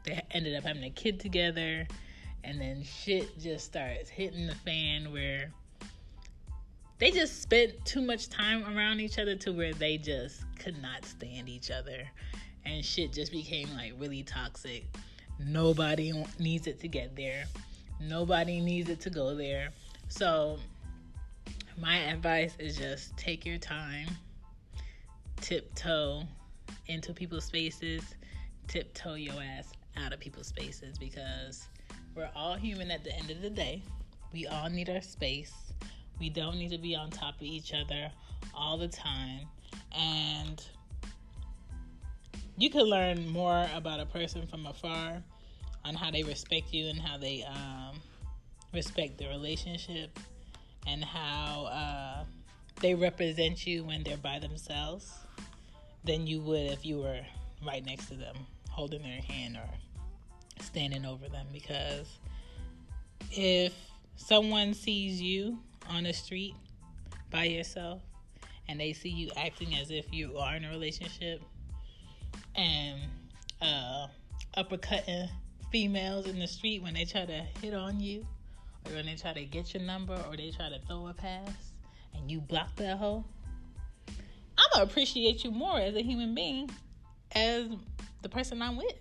they 0.05 0.21
ended 0.31 0.57
up 0.57 0.65
having 0.65 0.85
a 0.85 0.91
kid 0.91 1.21
together. 1.21 1.87
And 2.45 2.61
then 2.61 2.83
shit 2.83 3.39
just 3.39 3.67
starts 3.67 4.11
hitting 4.11 4.47
the 4.47 4.55
fan 4.55 5.13
where 5.13 5.53
they 7.03 7.11
just 7.11 7.43
spent 7.43 7.85
too 7.85 8.01
much 8.01 8.29
time 8.29 8.65
around 8.65 9.01
each 9.01 9.19
other 9.19 9.35
to 9.35 9.51
where 9.51 9.75
they 9.75 9.99
just 9.99 10.45
could 10.57 10.81
not 10.81 11.05
stand 11.05 11.49
each 11.49 11.69
other. 11.69 12.09
And 12.65 12.85
shit 12.85 13.13
just 13.13 13.33
became 13.33 13.69
like 13.75 13.95
really 13.99 14.23
toxic. 14.23 14.85
Nobody 15.45 16.13
needs 16.39 16.69
it 16.69 16.79
to 16.79 16.87
get 16.87 17.17
there. 17.17 17.47
Nobody 18.01 18.61
needs 18.61 18.89
it 18.89 19.01
to 19.01 19.11
go 19.11 19.35
there. 19.35 19.71
So 20.07 20.61
my 21.77 21.97
advice 21.97 22.55
is 22.61 22.77
just 22.77 23.17
take 23.17 23.45
your 23.45 23.59
time. 23.59 24.07
Tiptoe 25.41 26.23
into 26.87 27.13
people's 27.13 27.47
spaces. 27.47 28.15
Tiptoe 28.69 29.15
your 29.15 29.43
ass 29.43 29.73
out 29.97 30.13
of 30.13 30.21
people's 30.21 30.47
spaces 30.47 30.99
because 30.99 31.67
we're 32.15 32.31
all 32.37 32.55
human 32.55 32.93
at 32.93 33.03
the 33.03 33.13
end 33.13 33.33
of 33.33 33.43
the 33.43 33.51
day. 33.51 33.83
We 34.33 34.47
all 34.47 34.71
need 34.71 34.89
our 34.89 35.03
space 35.03 35.73
we 36.23 36.31
don't 36.31 36.57
need 36.57 36.71
to 36.71 36.79
be 36.79 36.95
on 36.95 37.11
top 37.11 37.35
of 37.35 37.43
each 37.43 37.75
other 37.75 38.09
all 38.55 38.79
the 38.79 38.87
time. 38.87 39.41
And 39.91 40.65
you 42.57 42.71
can 42.71 42.83
learn 42.83 43.29
more 43.29 43.67
about 43.75 43.99
a 43.99 44.07
person 44.07 44.47
from 44.47 44.65
afar 44.67 45.21
on 45.85 45.95
how 45.97 46.13
they 46.13 46.23
respect 46.23 46.73
you 46.73 46.87
and 46.87 47.01
how 47.01 47.19
they 47.19 47.43
um, 47.43 47.97
respect 48.73 49.19
the 49.19 49.27
relationship 49.27 50.17
and 50.87 51.05
how 51.05 51.65
uh, 51.65 52.25
they 52.81 52.95
represent 52.95 53.67
you 53.67 53.83
when 53.83 54.05
they're 54.05 54.17
by 54.17 54.39
themselves 54.39 55.13
than 56.05 56.25
you 56.29 56.41
would 56.41 56.71
if 56.71 56.87
you 56.87 57.01
were 57.01 57.21
right 57.67 57.85
next 57.85 58.07
to 58.07 58.15
them, 58.15 58.37
holding 58.71 59.03
their 59.03 59.21
hand 59.23 59.57
or 59.57 59.69
standing 60.61 61.05
over 61.05 61.29
them. 61.29 61.49
Because 61.53 62.07
if 63.33 63.75
someone 64.15 64.73
sees 64.73 65.21
you 65.21 65.59
on 65.93 66.05
the 66.05 66.13
street 66.13 66.55
by 67.31 67.45
yourself 67.45 68.01
and 68.69 68.81
they 68.81 68.93
see 68.93 69.11
you 69.11 69.31
acting 69.37 69.75
as 69.77 69.91
if 69.91 70.07
you 70.13 70.37
are 70.39 70.57
in 70.57 70.65
a 70.65 70.71
relationship 70.71 71.43
and 72.55 73.01
uh, 73.61 74.07
uppercutting 74.57 75.29
females 75.71 76.27
in 76.27 76.39
the 76.39 76.47
street 76.47 76.83
when 76.83 76.95
they 76.95 77.05
try 77.05 77.25
to 77.25 77.45
hit 77.61 77.75
on 77.75 78.01
you 78.01 78.27
or 78.87 78.95
when 78.95 79.07
they 79.07 79.15
try 79.15 79.33
to 79.33 79.45
get 79.45 79.75
your 79.75 79.83
number 79.83 80.19
or 80.29 80.37
they 80.37 80.51
try 80.51 80.69
to 80.69 80.79
throw 80.87 81.09
a 81.09 81.15
pass 81.15 81.73
and 82.15 82.31
you 82.31 82.41
block 82.41 82.75
that 82.77 82.99
hoe, 82.99 83.25
I'm 84.09 84.65
gonna 84.73 84.85
appreciate 84.85 85.45
you 85.45 85.51
more 85.51 85.79
as 85.79 85.95
a 85.95 86.03
human 86.03 86.35
being 86.35 86.71
as 87.35 87.69
the 88.23 88.29
person 88.29 88.63
I'm 88.63 88.77
with 88.77 88.95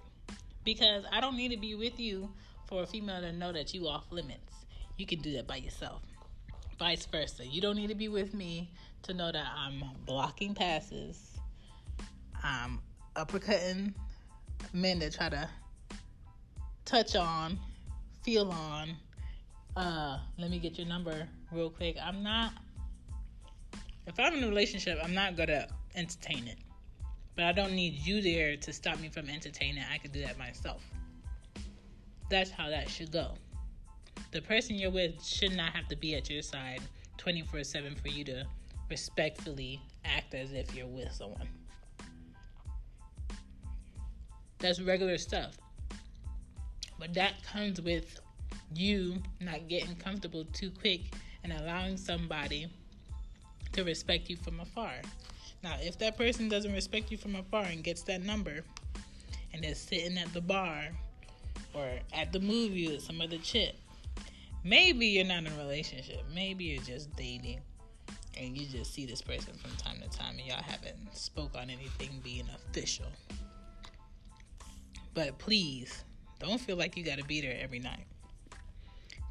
because 0.63 1.03
I 1.12 1.21
don't 1.21 1.36
need 1.36 1.51
to 1.51 1.57
be 1.57 1.75
with 1.75 2.00
you 2.00 2.29
for 2.67 2.83
a 2.83 2.86
female 2.86 3.21
to 3.21 3.31
know 3.31 3.51
that 3.51 3.74
you 3.74 3.88
off 3.88 4.05
limits. 4.12 4.65
You 4.98 5.05
can 5.05 5.19
do 5.19 5.33
that 5.33 5.48
by 5.48 5.57
yourself 5.57 6.01
vice 6.81 7.05
versa. 7.05 7.45
You 7.45 7.61
don't 7.61 7.75
need 7.75 7.89
to 7.89 7.95
be 7.95 8.07
with 8.07 8.33
me 8.33 8.71
to 9.03 9.13
know 9.13 9.31
that 9.31 9.45
I'm 9.55 9.83
blocking 10.07 10.55
passes, 10.55 11.38
I'm 12.43 12.79
uppercutting 13.15 13.93
men 14.73 14.97
that 14.97 15.13
try 15.13 15.29
to 15.29 15.47
touch 16.83 17.15
on, 17.15 17.59
feel 18.23 18.50
on. 18.50 18.95
Uh, 19.75 20.17
let 20.39 20.50
me 20.50 20.57
get 20.57 20.79
your 20.79 20.88
number 20.88 21.27
real 21.51 21.69
quick. 21.69 21.97
I'm 22.03 22.23
not. 22.23 22.51
If 24.07 24.19
I'm 24.19 24.33
in 24.33 24.43
a 24.43 24.47
relationship, 24.47 24.97
I'm 25.03 25.13
not 25.13 25.38
gonna 25.38 25.67
entertain 25.93 26.47
it. 26.47 26.57
But 27.35 27.45
I 27.45 27.51
don't 27.51 27.73
need 27.73 27.93
you 27.93 28.23
there 28.23 28.57
to 28.57 28.73
stop 28.73 29.00
me 29.00 29.09
from 29.09 29.29
entertaining. 29.29 29.83
I 29.93 30.00
can 30.00 30.09
do 30.09 30.21
that 30.21 30.39
myself. 30.39 30.81
That's 32.31 32.50
how 32.50 32.69
that 32.69 32.89
should 32.89 33.11
go 33.11 33.35
the 34.31 34.41
person 34.41 34.75
you're 34.77 34.91
with 34.91 35.23
should 35.23 35.55
not 35.55 35.73
have 35.73 35.88
to 35.89 35.95
be 35.95 36.15
at 36.15 36.29
your 36.29 36.41
side 36.41 36.81
24 37.17 37.63
7 37.63 37.95
for 37.95 38.07
you 38.07 38.23
to 38.23 38.45
respectfully 38.89 39.81
act 40.05 40.33
as 40.33 40.53
if 40.53 40.73
you're 40.73 40.88
with 40.88 41.11
someone. 41.11 41.47
That's 44.59 44.79
regular 44.79 45.17
stuff. 45.17 45.57
But 47.00 47.13
that 47.15 47.43
comes 47.43 47.81
with 47.81 48.19
you 48.73 49.21
not 49.39 49.67
getting 49.67 49.95
comfortable 49.95 50.45
too 50.45 50.71
quick 50.71 51.01
and 51.43 51.51
allowing 51.51 51.97
somebody 51.97 52.67
to 53.73 53.83
respect 53.83 54.29
you 54.29 54.38
from 54.38 54.59
afar. 54.59 54.93
Now, 55.63 55.75
if 55.79 55.97
that 56.00 56.17
person 56.17 56.47
doesn't 56.47 56.71
respect 56.71 57.11
you 57.11 57.17
from 57.17 57.35
afar 57.35 57.63
and 57.63 57.83
gets 57.83 58.03
that 58.03 58.23
number 58.23 58.63
and 59.53 59.65
is 59.65 59.79
sitting 59.79 60.17
at 60.17 60.31
the 60.33 60.41
bar 60.41 60.89
or 61.73 61.89
at 62.13 62.31
the 62.31 62.39
movie 62.39 62.88
with 62.88 63.01
some 63.01 63.21
other 63.21 63.38
chick 63.38 63.75
Maybe 64.63 65.08
you're 65.08 65.25
not 65.25 65.39
in 65.39 65.48
a 65.48 65.58
relationship. 65.58 66.24
Maybe 66.34 66.65
you're 66.65 66.84
just 66.84 67.15
dating 67.15 67.62
and 68.38 68.58
you 68.58 68.65
just 68.68 68.94
see 68.94 69.06
this 69.06 69.22
person 69.22 69.53
from 69.56 69.72
time 69.77 69.98
to 70.01 70.18
time 70.18 70.38
and 70.38 70.48
y'all 70.48 70.62
haven't 70.62 71.15
spoke 71.15 71.56
on 71.56 71.70
anything 71.70 72.22
being 72.24 72.48
official. 72.56 73.08
But 75.13 75.38
please, 75.39 76.03
don't 76.39 76.60
feel 76.60 76.77
like 76.77 76.96
you 76.96 77.03
got 77.03 77.18
to 77.18 77.25
be 77.25 77.41
there 77.41 77.58
every 77.60 77.80
night. 77.80 78.06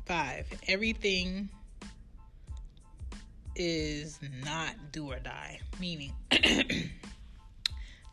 Five, 0.04 0.46
everything 0.68 1.48
is 3.56 4.18
not 4.44 4.74
do 4.92 5.10
or 5.10 5.18
die. 5.18 5.60
Meaning, 5.78 6.12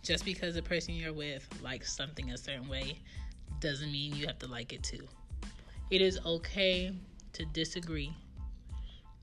just 0.03 0.23
because 0.23 0.55
the 0.55 0.61
person 0.61 0.93
you're 0.93 1.13
with 1.13 1.47
likes 1.61 1.93
something 1.93 2.31
a 2.31 2.37
certain 2.37 2.67
way 2.67 2.99
doesn't 3.59 3.91
mean 3.91 4.15
you 4.15 4.27
have 4.27 4.39
to 4.39 4.47
like 4.47 4.71
it 4.71 4.83
too. 4.83 5.07
It 5.89 6.01
is 6.01 6.19
okay 6.25 6.91
to 7.33 7.45
disagree 7.45 8.13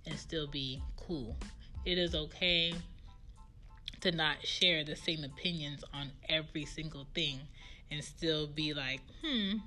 and 0.06 0.18
still 0.18 0.46
be 0.46 0.82
cool. 0.96 1.36
It 1.84 1.98
is 1.98 2.14
okay 2.14 2.72
to 4.00 4.12
not 4.12 4.44
share 4.44 4.82
the 4.82 4.96
same 4.96 5.24
opinions 5.24 5.84
on 5.92 6.10
every 6.28 6.64
single 6.64 7.06
thing 7.14 7.40
and 7.90 8.02
still 8.02 8.46
be 8.46 8.72
like, 8.72 9.00
hmm, 9.22 9.58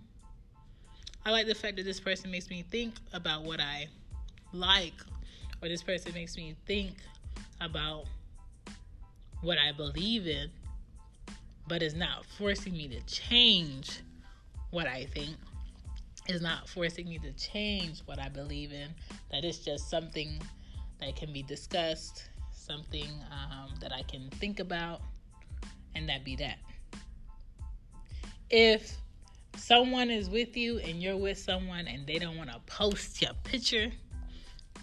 I 1.24 1.32
like 1.32 1.46
the 1.46 1.56
fact 1.56 1.76
that 1.78 1.84
this 1.84 2.00
person 2.00 2.32
makes 2.32 2.50
me 2.50 2.64
think 2.64 2.96
about 3.14 3.44
what 3.44 3.60
I 3.60 3.88
like, 4.52 4.94
or 5.62 5.68
this 5.68 5.84
person 5.84 6.14
makes 6.14 6.36
me 6.36 6.56
think 6.66 6.94
about 7.62 8.06
what 9.42 9.58
I 9.60 9.72
believe 9.72 10.26
in, 10.28 10.50
but 11.68 11.84
is 11.84 11.94
not 11.94 12.26
forcing 12.38 12.74
me 12.74 12.88
to 12.88 13.02
change 13.02 14.00
what 14.72 14.88
I 14.88 15.06
think 15.06 15.36
is 16.28 16.42
not 16.42 16.68
forcing 16.68 17.08
me 17.08 17.20
to 17.20 17.32
change 17.34 18.02
what 18.06 18.20
I 18.20 18.30
believe 18.30 18.72
in. 18.72 18.90
That 19.32 19.46
is 19.46 19.60
just 19.60 19.90
something 19.90 20.42
that 21.00 21.16
can 21.16 21.32
be 21.32 21.44
discussed, 21.44 22.30
something 22.52 23.10
um, 23.32 23.74
that 23.80 23.94
I 23.94 24.02
can 24.04 24.30
think 24.32 24.60
about, 24.60 25.02
and 25.96 26.08
that 26.10 26.26
be 26.26 26.36
that. 26.38 26.58
If 28.50 28.98
someone 29.56 30.10
is 30.10 30.30
with 30.30 30.56
you 30.56 30.80
and 30.80 31.02
you're 31.02 31.18
with 31.18 31.38
someone 31.38 31.88
and 31.88 32.06
they 32.06 32.20
don't 32.20 32.38
want 32.38 32.50
to 32.52 32.60
post 32.66 33.22
your 33.22 33.34
picture 33.44 33.92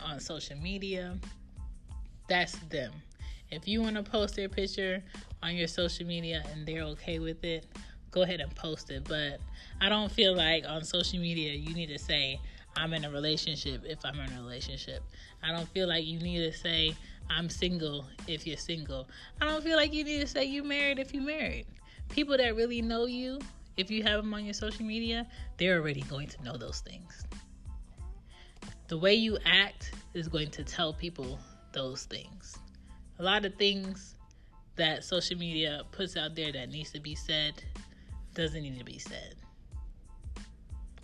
on 0.05 0.21
social 0.21 0.57
media, 0.57 1.19
that's 2.29 2.57
them. 2.71 2.93
If 3.51 3.69
you 3.69 3.83
want 3.83 3.97
to 3.97 4.03
post 4.03 4.37
their 4.37 4.49
picture 4.49 5.03
on 5.43 5.55
your 5.55 5.69
social 5.69 6.07
media 6.07 6.43
and 6.53 6.67
they're 6.67 6.83
okay 6.83 7.19
with 7.19 7.45
it, 7.45 7.67
go 8.14 8.23
ahead 8.23 8.40
and 8.40 8.54
post 8.54 8.90
it. 8.90 9.04
But 9.06 9.40
I 9.80 9.88
don't 9.88 10.11
feel 10.11 10.35
like 10.37 10.64
on 10.66 10.85
social 10.85 11.18
media 11.18 11.52
you 11.52 11.75
need 11.75 11.88
to 11.88 11.99
say, 11.99 12.40
I'm 12.76 12.94
in 12.94 13.04
a 13.04 13.11
relationship 13.11 13.83
if 13.85 13.99
I'm 14.04 14.18
in 14.21 14.33
a 14.33 14.42
relationship. 14.42 15.02
I 15.42 15.50
don't 15.50 15.68
feel 15.68 15.88
like 15.88 16.06
you 16.06 16.21
need 16.21 16.50
to 16.50 16.56
say, 16.56 16.94
I'm 17.28 17.49
single 17.49 18.06
if 18.28 18.47
you're 18.47 18.56
single. 18.56 19.09
I 19.40 19.47
don't 19.47 19.62
feel 19.62 19.76
like 19.76 19.92
you 19.92 20.04
need 20.04 20.21
to 20.21 20.26
say 20.26 20.44
you 20.44 20.62
married 20.62 20.99
if 20.99 21.12
you're 21.12 21.25
married. 21.25 21.66
People 22.09 22.37
that 22.37 22.54
really 22.54 22.80
know 22.80 23.06
you, 23.06 23.40
if 23.76 23.90
you 23.90 24.02
have 24.04 24.23
them 24.23 24.33
on 24.33 24.44
your 24.44 24.54
social 24.54 24.85
media, 24.85 25.26
they're 25.59 25.80
already 25.80 26.02
going 26.02 26.28
to 26.28 26.42
know 26.44 26.56
those 26.56 26.80
things. 26.80 27.26
The 28.88 28.99
way 28.99 29.14
you 29.14 29.38
act 29.44 29.92
is 30.12 30.28
going 30.28 30.50
to 30.50 30.62
tell 30.62 30.92
people 30.92 31.38
those 31.73 32.04
things. 32.04 32.59
A 33.18 33.23
lot 33.23 33.44
of 33.44 33.54
things 33.56 34.14
that 34.76 35.04
social 35.04 35.38
media 35.38 35.83
puts 35.92 36.16
out 36.16 36.35
there 36.35 36.52
that 36.52 36.68
needs 36.71 36.92
to 36.92 37.00
be 37.00 37.14
said 37.14 37.62
doesn't 38.35 38.62
need 38.62 38.79
to 38.79 38.85
be 38.85 38.99
said. 38.99 39.35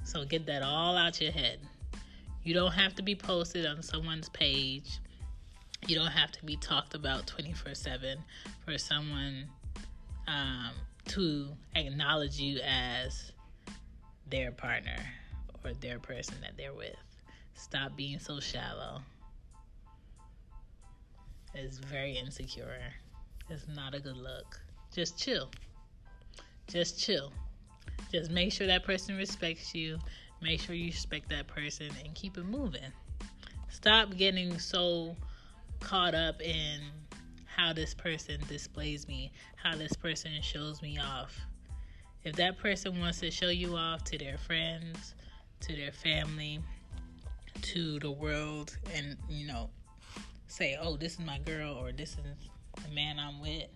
So 0.05 0.25
get 0.25 0.47
that 0.47 0.63
all 0.63 0.97
out 0.97 1.21
your 1.21 1.33
head. 1.33 1.61
You 2.43 2.55
don't 2.55 2.73
have 2.73 2.95
to 2.97 3.03
be 3.03 3.15
posted 3.15 3.67
on 3.67 3.83
someone's 3.83 4.29
page. 4.31 4.99
You 5.87 5.95
don't 5.95 6.11
have 6.11 6.33
to 6.33 6.45
be 6.45 6.57
talked 6.57 6.95
about 6.95 7.27
24 7.27 7.75
7 7.75 8.19
for 8.65 8.77
someone 8.79 9.47
um, 10.27 10.71
to 11.09 11.49
acknowledge 11.75 12.39
you 12.39 12.61
as 12.61 13.33
their 14.29 14.53
partner 14.53 14.97
or 15.65 15.73
their 15.75 15.99
person 15.99 16.37
that 16.43 16.57
they're 16.57 16.75
with. 16.75 16.97
Stop 17.55 17.97
being 17.97 18.19
so 18.19 18.41
shallow. 18.41 19.03
It's 21.55 21.79
very 21.79 22.17
insecure. 22.17 22.79
It's 23.49 23.67
not 23.69 23.95
a 23.95 24.01
good 24.01 24.17
look. 24.17 24.61
Just 24.95 25.19
chill. 25.19 25.51
Just 26.71 27.01
chill. 27.01 27.33
Just 28.13 28.31
make 28.31 28.53
sure 28.53 28.67
that 28.67 28.85
person 28.85 29.17
respects 29.17 29.75
you. 29.75 29.99
Make 30.41 30.61
sure 30.61 30.75
you 30.75 30.87
respect 30.87 31.29
that 31.31 31.47
person 31.47 31.89
and 32.05 32.15
keep 32.15 32.39
it 32.39 32.45
moving. 32.45 32.93
Stop 33.69 34.17
getting 34.17 34.59
so 34.59 35.17
caught 35.81 36.15
up 36.15 36.41
in 36.41 36.81
how 37.45 37.73
this 37.73 37.95
person 37.95 38.41
displays 38.49 39.07
me, 39.09 39.33
how 39.57 39.77
this 39.77 39.93
person 39.95 40.31
shows 40.43 40.81
me 40.81 40.99
off. 40.99 41.39
If 42.25 42.37
that 42.37 42.59
person 42.59 42.99
wants 43.01 43.21
to 43.21 43.31
show 43.31 43.49
you 43.49 43.77
off 43.77 44.05
to 44.05 44.19
their 44.19 44.39
friends, 44.39 45.15
to 45.61 45.75
their 45.75 45.93
family, 45.93 46.61
to 47.63 47.99
the 47.99 48.11
world, 48.11 48.77
and 48.95 49.17
you 49.29 49.47
know, 49.47 49.71
say, 50.47 50.79
oh, 50.81 50.97
this 50.97 51.15
is 51.15 51.21
my 51.21 51.39
girl 51.39 51.75
or 51.75 51.93
this 51.93 52.11
is 52.11 52.19
the 52.83 52.95
man 52.95 53.19
I'm 53.19 53.41
with, 53.41 53.69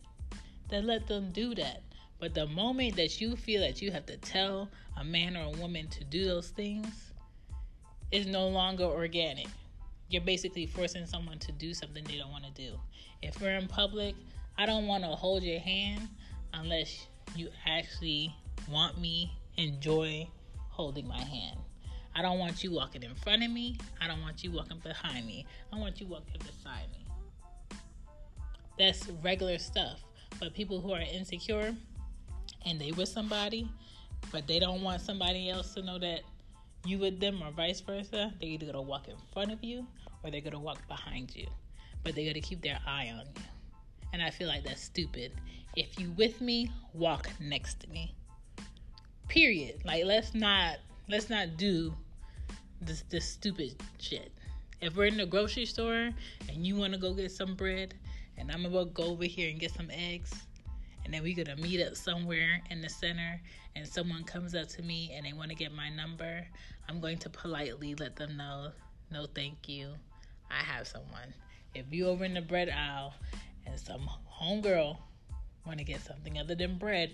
then 0.69 0.87
let 0.87 1.07
them 1.07 1.31
do 1.33 1.55
that. 1.55 1.83
But 2.21 2.35
the 2.35 2.47
moment 2.47 2.97
that 2.97 3.21
you 3.21 3.37
feel 3.37 3.61
that 3.61 3.83
you 3.83 3.91
have 3.91 4.07
to 4.07 4.17
tell 4.17 4.69
a 4.97 5.05
man 5.05 5.37
or 5.37 5.45
a 5.55 5.61
woman 5.61 5.89
to 5.89 6.05
do 6.05 6.25
those 6.25 6.49
things, 6.49 7.13
is 8.15 8.27
no 8.27 8.47
longer 8.47 8.85
organic. 8.85 9.49
You're 10.09 10.23
basically 10.23 10.67
forcing 10.67 11.05
someone 11.05 11.39
to 11.41 11.51
do 11.51 11.75
something 11.75 12.05
they 12.05 12.17
don't 12.17 12.31
want 12.31 12.45
to 12.45 12.53
do. 12.53 12.79
If 13.23 13.41
we're 13.41 13.57
in 13.57 13.67
public, 13.67 14.15
I 14.57 14.67
don't 14.67 14.87
want 14.87 15.03
to 15.03 15.11
hold 15.11 15.43
your 15.43 15.59
hand 15.59 16.09
unless 16.53 17.09
you 17.35 17.49
actually 17.67 18.33
want 18.71 19.01
me, 19.01 19.33
enjoy 19.57 20.29
holding 20.69 21.09
my 21.09 21.21
hand. 21.21 21.59
I 22.15 22.23
don't 22.23 22.39
want 22.39 22.63
you 22.63 22.71
walking 22.71 23.03
in 23.03 23.15
front 23.17 23.43
of 23.43 23.51
me. 23.51 23.79
I 24.01 24.07
don't 24.07 24.23
want 24.23 24.45
you 24.45 24.53
walking 24.53 24.79
behind 24.79 25.27
me. 25.27 25.45
I 25.73 25.79
want 25.79 26.01
you 26.01 26.07
walking 26.07 26.39
beside 26.39 26.87
me. 26.93 27.05
That's 28.79 29.09
regular 29.25 29.59
stuff. 29.59 30.05
But 30.39 30.55
people 30.55 30.81
who 30.81 30.93
are 30.93 31.01
insecure 31.01 31.75
and 32.67 32.81
they 32.81 32.93
with 32.93 33.09
somebody, 33.09 33.69
but 34.33 34.47
they 34.47 34.59
don't 34.59 34.83
want 34.83 35.01
somebody 35.01 35.51
else 35.51 35.75
to 35.75 35.83
know 35.83 35.99
that 35.99 36.21
you 36.85 36.99
with 36.99 37.21
them 37.21 37.43
or 37.43 37.51
vice 37.51 37.81
versa, 37.81 38.33
they're 38.41 38.49
either 38.51 38.67
gonna 38.67 38.83
walk 38.83 39.09
in 39.09 39.17
front 39.33 39.53
of 39.53 39.63
you 39.63 39.87
or 40.23 40.31
they're 40.31 40.41
gonna 40.41 40.59
walk 40.59 40.87
behind 40.89 41.35
you. 41.35 41.47
But 42.03 42.15
they 42.15 42.27
gotta 42.27 42.41
keep 42.41 42.63
their 42.63 42.79
eye 42.87 43.11
on 43.13 43.27
you. 43.37 43.43
And 44.13 44.23
I 44.23 44.31
feel 44.31 44.49
like 44.49 44.65
that's 44.65 44.83
stupid. 44.83 45.33
If 45.77 45.99
you 45.99 46.13
with 46.13 46.41
me, 46.41 46.71
walk 46.93 47.29
next 47.41 47.81
to 47.81 47.89
me. 47.89 48.15
Period. 49.29 49.81
Like 49.85 50.05
let's 50.05 50.35
not 50.35 50.77
let's 51.09 51.31
not 51.31 51.57
do 51.57 51.95
this 52.81 53.03
this 53.11 53.25
stupid 53.25 53.75
shit. 53.99 54.31
If 54.81 54.97
we're 54.97 55.07
in 55.07 55.17
the 55.17 55.27
grocery 55.27 55.67
store 55.67 56.11
and 56.49 56.67
you 56.67 56.77
want 56.77 56.93
to 56.93 56.99
go 56.99 57.15
get 57.15 57.33
some 57.33 57.55
bread, 57.55 57.95
and 58.37 58.51
I'm 58.51 58.67
about 58.67 58.95
to 58.95 59.03
go 59.03 59.05
over 59.05 59.25
here 59.25 59.49
and 59.49 59.59
get 59.59 59.73
some 59.73 59.91
eggs, 59.91 60.35
and 61.05 61.13
then 61.13 61.23
we're 61.23 61.37
gonna 61.37 61.57
meet 61.57 61.85
up 61.85 61.95
somewhere 61.95 62.61
in 62.71 62.81
the 62.81 62.89
center, 62.89 63.41
and 63.77 63.87
someone 63.87 64.25
comes 64.25 64.55
up 64.55 64.69
to 64.69 64.83
me 64.83 65.13
and 65.15 65.27
they 65.27 65.33
want 65.33 65.51
to 65.51 65.57
get 65.57 65.73
my 65.73 65.89
number, 65.91 66.47
I'm 66.89 67.01
going 67.01 67.19
to 67.19 67.31
politely 67.31 67.95
let 67.95 68.17
them 68.17 68.37
know, 68.37 68.71
no, 69.11 69.27
thank 69.35 69.69
you, 69.69 69.95
I 70.51 70.63
have 70.63 70.87
someone. 70.87 71.35
If 71.75 71.87
you 71.91 72.07
over 72.07 72.25
in 72.25 72.35
the 72.35 72.43
bread 72.43 72.69
aisle 72.69 73.15
and 73.67 73.79
some 73.79 74.09
homegirl 74.31 74.97
want 75.67 75.79
to 75.79 75.85
get 75.85 76.01
something 76.01 76.39
other 76.39 76.55
than 76.55 76.79
bread, 76.79 77.13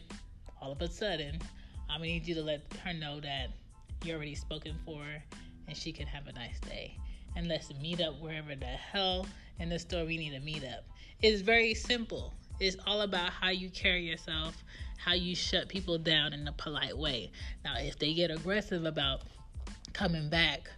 all 0.60 0.72
of 0.72 0.82
a 0.82 0.88
sudden, 0.88 1.38
I'm 1.88 2.00
gonna 2.00 2.12
need 2.12 2.26
you 2.26 2.34
to 2.34 2.42
let 2.42 2.62
her 2.84 2.92
know 2.92 3.20
that 3.20 3.50
you're 4.04 4.16
already 4.16 4.34
spoken 4.34 4.74
for 4.84 5.02
and 5.66 5.76
she 5.76 5.92
can 5.92 6.06
have 6.06 6.26
a 6.26 6.32
nice 6.32 6.60
day. 6.60 6.96
And 7.36 7.48
let's 7.48 7.72
meet 7.80 8.00
up 8.00 8.20
wherever 8.20 8.54
the 8.54 8.66
hell 8.66 9.26
in 9.60 9.68
the 9.68 9.78
store 9.78 10.04
we 10.04 10.16
need 10.18 10.30
to 10.30 10.40
meet 10.40 10.64
up. 10.64 10.84
It's 11.22 11.42
very 11.42 11.74
simple. 11.74 12.34
It's 12.60 12.76
all 12.86 13.00
about 13.00 13.30
how 13.30 13.48
you 13.48 13.70
carry 13.70 14.02
yourself, 14.02 14.62
how 14.98 15.14
you 15.14 15.34
shut 15.34 15.68
people 15.68 15.96
down 15.96 16.34
in 16.34 16.46
a 16.46 16.52
polite 16.52 16.96
way. 16.96 17.32
Now, 17.64 17.74
if 17.78 17.98
they 17.98 18.12
get 18.12 18.30
aggressive 18.30 18.84
about 18.84 19.22
coming 19.94 20.28
back 20.28 20.70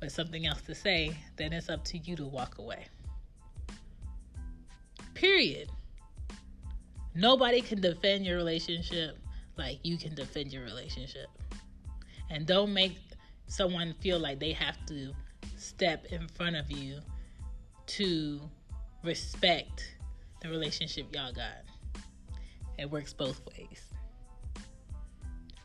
with 0.00 0.12
something 0.12 0.46
else 0.46 0.60
to 0.62 0.74
say, 0.74 1.16
then 1.36 1.54
it's 1.54 1.70
up 1.70 1.82
to 1.86 1.98
you 1.98 2.14
to 2.16 2.26
walk 2.26 2.58
away. 2.58 2.86
Period. 5.14 5.70
Nobody 7.14 7.62
can 7.62 7.80
defend 7.80 8.26
your 8.26 8.36
relationship 8.36 9.18
like 9.56 9.78
you 9.82 9.96
can 9.96 10.14
defend 10.14 10.52
your 10.52 10.62
relationship. 10.62 11.28
And 12.28 12.46
don't 12.46 12.72
make 12.72 12.98
someone 13.46 13.94
feel 14.00 14.18
like 14.18 14.38
they 14.38 14.52
have 14.52 14.76
to 14.86 15.12
step 15.56 16.04
in 16.06 16.28
front 16.28 16.56
of 16.56 16.70
you 16.70 17.00
to 17.86 18.40
respect 19.02 19.96
the 20.40 20.48
relationship 20.48 21.14
y'all 21.14 21.32
got. 21.32 21.64
It 22.78 22.90
works 22.90 23.12
both 23.12 23.40
ways. 23.52 23.84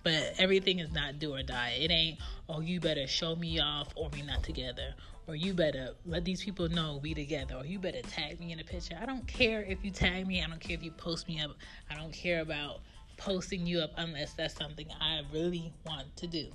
But 0.03 0.35
everything 0.37 0.79
is 0.79 0.91
not 0.91 1.17
do 1.17 1.33
or 1.33 1.41
die. 1.41 1.77
It 1.79 1.89
ain't, 1.89 2.19
oh, 2.47 2.59
you 2.61 2.79
better 2.79 3.07
show 3.07 3.35
me 3.35 3.59
off 3.59 3.91
or 3.95 4.09
we 4.09 4.21
not 4.21 4.43
together. 4.43 4.93
Or 5.27 5.35
you 5.35 5.53
better 5.53 5.95
let 6.05 6.23
these 6.23 6.43
people 6.43 6.69
know 6.69 6.99
we 7.01 7.15
together. 7.15 7.55
Or 7.55 7.65
you 7.65 7.79
better 7.79 8.01
tag 8.03 8.39
me 8.39 8.51
in 8.51 8.59
a 8.59 8.63
picture. 8.63 8.95
I 9.01 9.07
don't 9.07 9.25
care 9.25 9.63
if 9.63 9.83
you 9.83 9.89
tag 9.89 10.27
me. 10.27 10.43
I 10.43 10.47
don't 10.47 10.59
care 10.59 10.75
if 10.75 10.83
you 10.83 10.91
post 10.91 11.27
me 11.27 11.41
up. 11.41 11.51
I 11.89 11.95
don't 11.95 12.13
care 12.13 12.41
about 12.41 12.81
posting 13.17 13.65
you 13.65 13.79
up 13.79 13.91
unless 13.97 14.33
that's 14.33 14.55
something 14.55 14.85
I 15.01 15.21
really 15.33 15.73
want 15.87 16.15
to 16.17 16.27
do. 16.27 16.51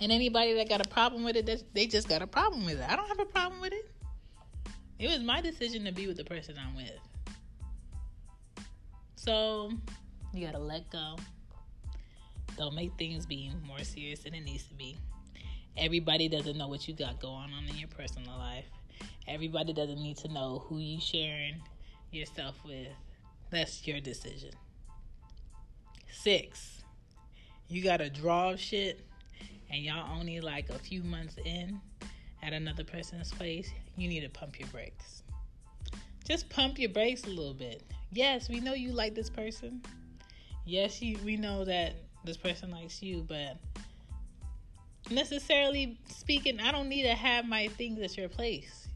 And 0.00 0.10
anybody 0.10 0.54
that 0.54 0.68
got 0.68 0.84
a 0.84 0.88
problem 0.88 1.24
with 1.24 1.36
it, 1.36 1.64
they 1.74 1.86
just 1.86 2.08
got 2.08 2.22
a 2.22 2.26
problem 2.26 2.64
with 2.64 2.80
it. 2.80 2.88
I 2.88 2.96
don't 2.96 3.08
have 3.08 3.20
a 3.20 3.26
problem 3.26 3.60
with 3.60 3.72
it. 3.72 3.90
It 4.98 5.08
was 5.08 5.20
my 5.20 5.40
decision 5.40 5.84
to 5.84 5.92
be 5.92 6.06
with 6.06 6.16
the 6.16 6.24
person 6.24 6.56
I'm 6.58 6.76
with. 6.76 6.98
So 9.16 9.70
you 10.32 10.46
gotta 10.46 10.58
let 10.58 10.90
go. 10.90 11.16
Don't 12.56 12.74
make 12.74 12.92
things 12.98 13.26
be 13.26 13.50
more 13.66 13.78
serious 13.80 14.20
than 14.20 14.34
it 14.34 14.40
needs 14.42 14.64
to 14.64 14.74
be. 14.74 14.96
Everybody 15.76 16.28
doesn't 16.28 16.58
know 16.58 16.68
what 16.68 16.86
you 16.86 16.94
got 16.94 17.20
going 17.20 17.52
on 17.52 17.66
in 17.68 17.76
your 17.76 17.88
personal 17.88 18.36
life. 18.36 18.66
Everybody 19.26 19.72
doesn't 19.72 20.02
need 20.02 20.18
to 20.18 20.28
know 20.28 20.64
who 20.66 20.78
you 20.78 21.00
sharing 21.00 21.62
yourself 22.10 22.56
with. 22.64 22.88
That's 23.50 23.86
your 23.86 24.00
decision. 24.00 24.50
Six, 26.10 26.82
you 27.68 27.82
gotta 27.82 28.10
draw 28.10 28.54
shit 28.56 29.00
and 29.70 29.82
y'all 29.82 30.18
only 30.18 30.40
like 30.40 30.68
a 30.68 30.78
few 30.78 31.02
months 31.02 31.36
in 31.44 31.80
at 32.42 32.52
another 32.52 32.84
person's 32.84 33.32
place, 33.32 33.70
you 33.96 34.08
need 34.08 34.20
to 34.20 34.28
pump 34.28 34.58
your 34.58 34.68
brakes. 34.68 35.22
Just 36.26 36.48
pump 36.48 36.78
your 36.78 36.90
brakes 36.90 37.24
a 37.24 37.28
little 37.28 37.54
bit. 37.54 37.82
Yes, 38.12 38.48
we 38.48 38.60
know 38.60 38.74
you 38.74 38.92
like 38.92 39.14
this 39.14 39.30
person. 39.30 39.82
Yes, 40.64 41.02
you, 41.02 41.18
we 41.24 41.36
know 41.36 41.64
that 41.64 41.94
this 42.24 42.36
person 42.36 42.70
likes 42.70 43.02
you, 43.02 43.24
but 43.28 43.56
necessarily 45.10 45.98
speaking, 46.08 46.60
I 46.60 46.72
don't 46.72 46.88
need 46.88 47.02
to 47.02 47.14
have 47.14 47.46
my 47.46 47.68
things 47.68 48.00
at 48.00 48.16
your 48.16 48.28
place 48.28 48.88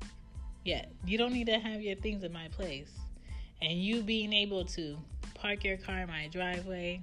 yet. 0.65 0.93
You 1.05 1.19
don't 1.19 1.33
need 1.33 1.47
to 1.47 1.59
have 1.59 1.81
your 1.81 1.97
things 1.97 2.23
in 2.25 2.33
my 2.33 2.49
place. 2.49 2.91
And 3.63 3.73
you 3.73 4.03
being 4.03 4.33
able 4.33 4.65
to 4.67 4.97
park 5.35 5.65
your 5.65 5.77
car 5.77 6.01
in 6.01 6.09
my 6.09 6.29
driveway, 6.29 7.03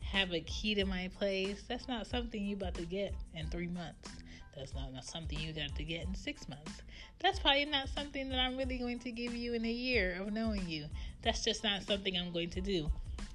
have 0.00 0.32
a 0.32 0.40
key 0.40 0.74
to 0.74 0.84
my 0.84 1.10
place. 1.18 1.62
That's 1.68 1.88
not 1.88 2.06
something 2.06 2.44
you 2.44 2.56
about 2.56 2.74
to 2.74 2.82
get 2.82 3.14
in 3.34 3.46
three 3.48 3.68
months. 3.68 4.10
That's 4.56 4.74
not, 4.74 4.92
not 4.92 5.04
something 5.04 5.38
you 5.38 5.52
got 5.52 5.74
to 5.76 5.84
get 5.84 6.06
in 6.06 6.14
six 6.14 6.48
months. 6.48 6.82
That's 7.20 7.38
probably 7.38 7.66
not 7.66 7.88
something 7.90 8.28
that 8.30 8.38
I'm 8.38 8.56
really 8.56 8.78
going 8.78 8.98
to 9.00 9.10
give 9.10 9.34
you 9.34 9.52
in 9.52 9.64
a 9.64 9.70
year 9.70 10.16
of 10.20 10.32
knowing 10.32 10.66
you. 10.66 10.86
That's 11.22 11.44
just 11.44 11.62
not 11.62 11.82
something 11.82 12.16
I'm 12.16 12.32
going 12.32 12.50
to 12.50 12.60
do. 12.60 12.90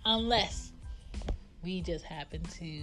Unless 0.05 0.71
we 1.63 1.81
just 1.81 2.03
happen 2.05 2.41
to 2.59 2.81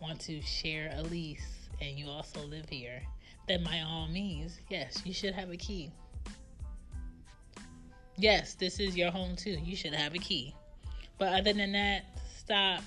want 0.00 0.18
to 0.20 0.40
share 0.40 0.92
a 0.96 1.02
lease 1.02 1.68
and 1.82 1.98
you 1.98 2.08
also 2.08 2.40
live 2.46 2.68
here. 2.68 3.02
Then, 3.46 3.64
by 3.64 3.80
all 3.86 4.08
means, 4.08 4.58
yes, 4.70 5.02
you 5.04 5.12
should 5.12 5.34
have 5.34 5.50
a 5.50 5.56
key. 5.56 5.90
Yes, 8.16 8.54
this 8.54 8.80
is 8.80 8.96
your 8.96 9.10
home 9.10 9.36
too. 9.36 9.58
You 9.62 9.76
should 9.76 9.94
have 9.94 10.14
a 10.14 10.18
key. 10.18 10.54
But 11.18 11.34
other 11.34 11.52
than 11.52 11.72
that, 11.72 12.04
stop 12.38 12.82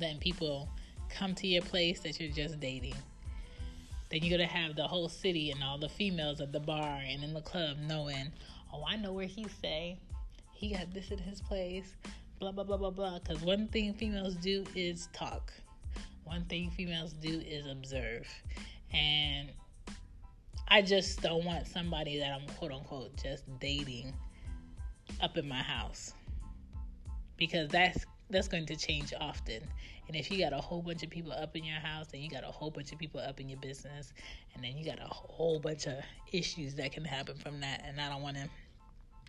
letting 0.00 0.18
people 0.18 0.68
come 1.08 1.34
to 1.36 1.46
your 1.46 1.62
place 1.62 2.00
that 2.00 2.20
you're 2.20 2.32
just 2.32 2.60
dating 2.60 2.94
then 4.12 4.22
you're 4.22 4.38
gonna 4.38 4.48
have 4.48 4.76
the 4.76 4.86
whole 4.86 5.08
city 5.08 5.50
and 5.50 5.64
all 5.64 5.78
the 5.78 5.88
females 5.88 6.40
at 6.42 6.52
the 6.52 6.60
bar 6.60 7.00
and 7.08 7.24
in 7.24 7.32
the 7.32 7.40
club 7.40 7.78
knowing, 7.80 8.30
oh, 8.72 8.84
I 8.86 8.96
know 8.96 9.12
where 9.12 9.26
he 9.26 9.46
say 9.62 9.98
he 10.52 10.74
got 10.74 10.92
this 10.92 11.10
in 11.10 11.18
his 11.18 11.40
place, 11.40 11.94
blah 12.38 12.52
blah 12.52 12.64
blah 12.64 12.76
blah 12.76 12.90
blah. 12.90 13.18
Because 13.18 13.40
one 13.40 13.68
thing 13.68 13.94
females 13.94 14.34
do 14.34 14.64
is 14.76 15.08
talk. 15.14 15.50
One 16.24 16.44
thing 16.44 16.70
females 16.70 17.14
do 17.14 17.40
is 17.40 17.66
observe, 17.66 18.28
and 18.92 19.48
I 20.68 20.82
just 20.82 21.22
don't 21.22 21.44
want 21.44 21.66
somebody 21.66 22.18
that 22.18 22.32
I'm 22.32 22.46
quote 22.56 22.72
unquote 22.72 23.16
just 23.16 23.44
dating 23.60 24.12
up 25.20 25.38
in 25.38 25.48
my 25.48 25.62
house 25.62 26.12
because 27.36 27.68
that's 27.68 28.04
that's 28.32 28.48
going 28.48 28.66
to 28.66 28.76
change 28.76 29.12
often. 29.20 29.62
And 30.08 30.16
if 30.16 30.30
you 30.30 30.38
got 30.38 30.52
a 30.52 30.60
whole 30.60 30.82
bunch 30.82 31.02
of 31.02 31.10
people 31.10 31.32
up 31.32 31.54
in 31.56 31.64
your 31.64 31.78
house, 31.78 32.08
then 32.10 32.20
you 32.20 32.28
got 32.28 32.42
a 32.42 32.50
whole 32.50 32.70
bunch 32.70 32.92
of 32.92 32.98
people 32.98 33.20
up 33.20 33.40
in 33.40 33.48
your 33.48 33.60
business, 33.60 34.12
and 34.54 34.64
then 34.64 34.76
you 34.76 34.84
got 34.84 34.98
a 34.98 35.08
whole 35.08 35.60
bunch 35.60 35.86
of 35.86 35.94
issues 36.32 36.74
that 36.74 36.92
can 36.92 37.04
happen 37.04 37.36
from 37.36 37.60
that. 37.60 37.84
And 37.86 38.00
I 38.00 38.08
don't 38.08 38.22
want 38.22 38.36
to, 38.36 38.48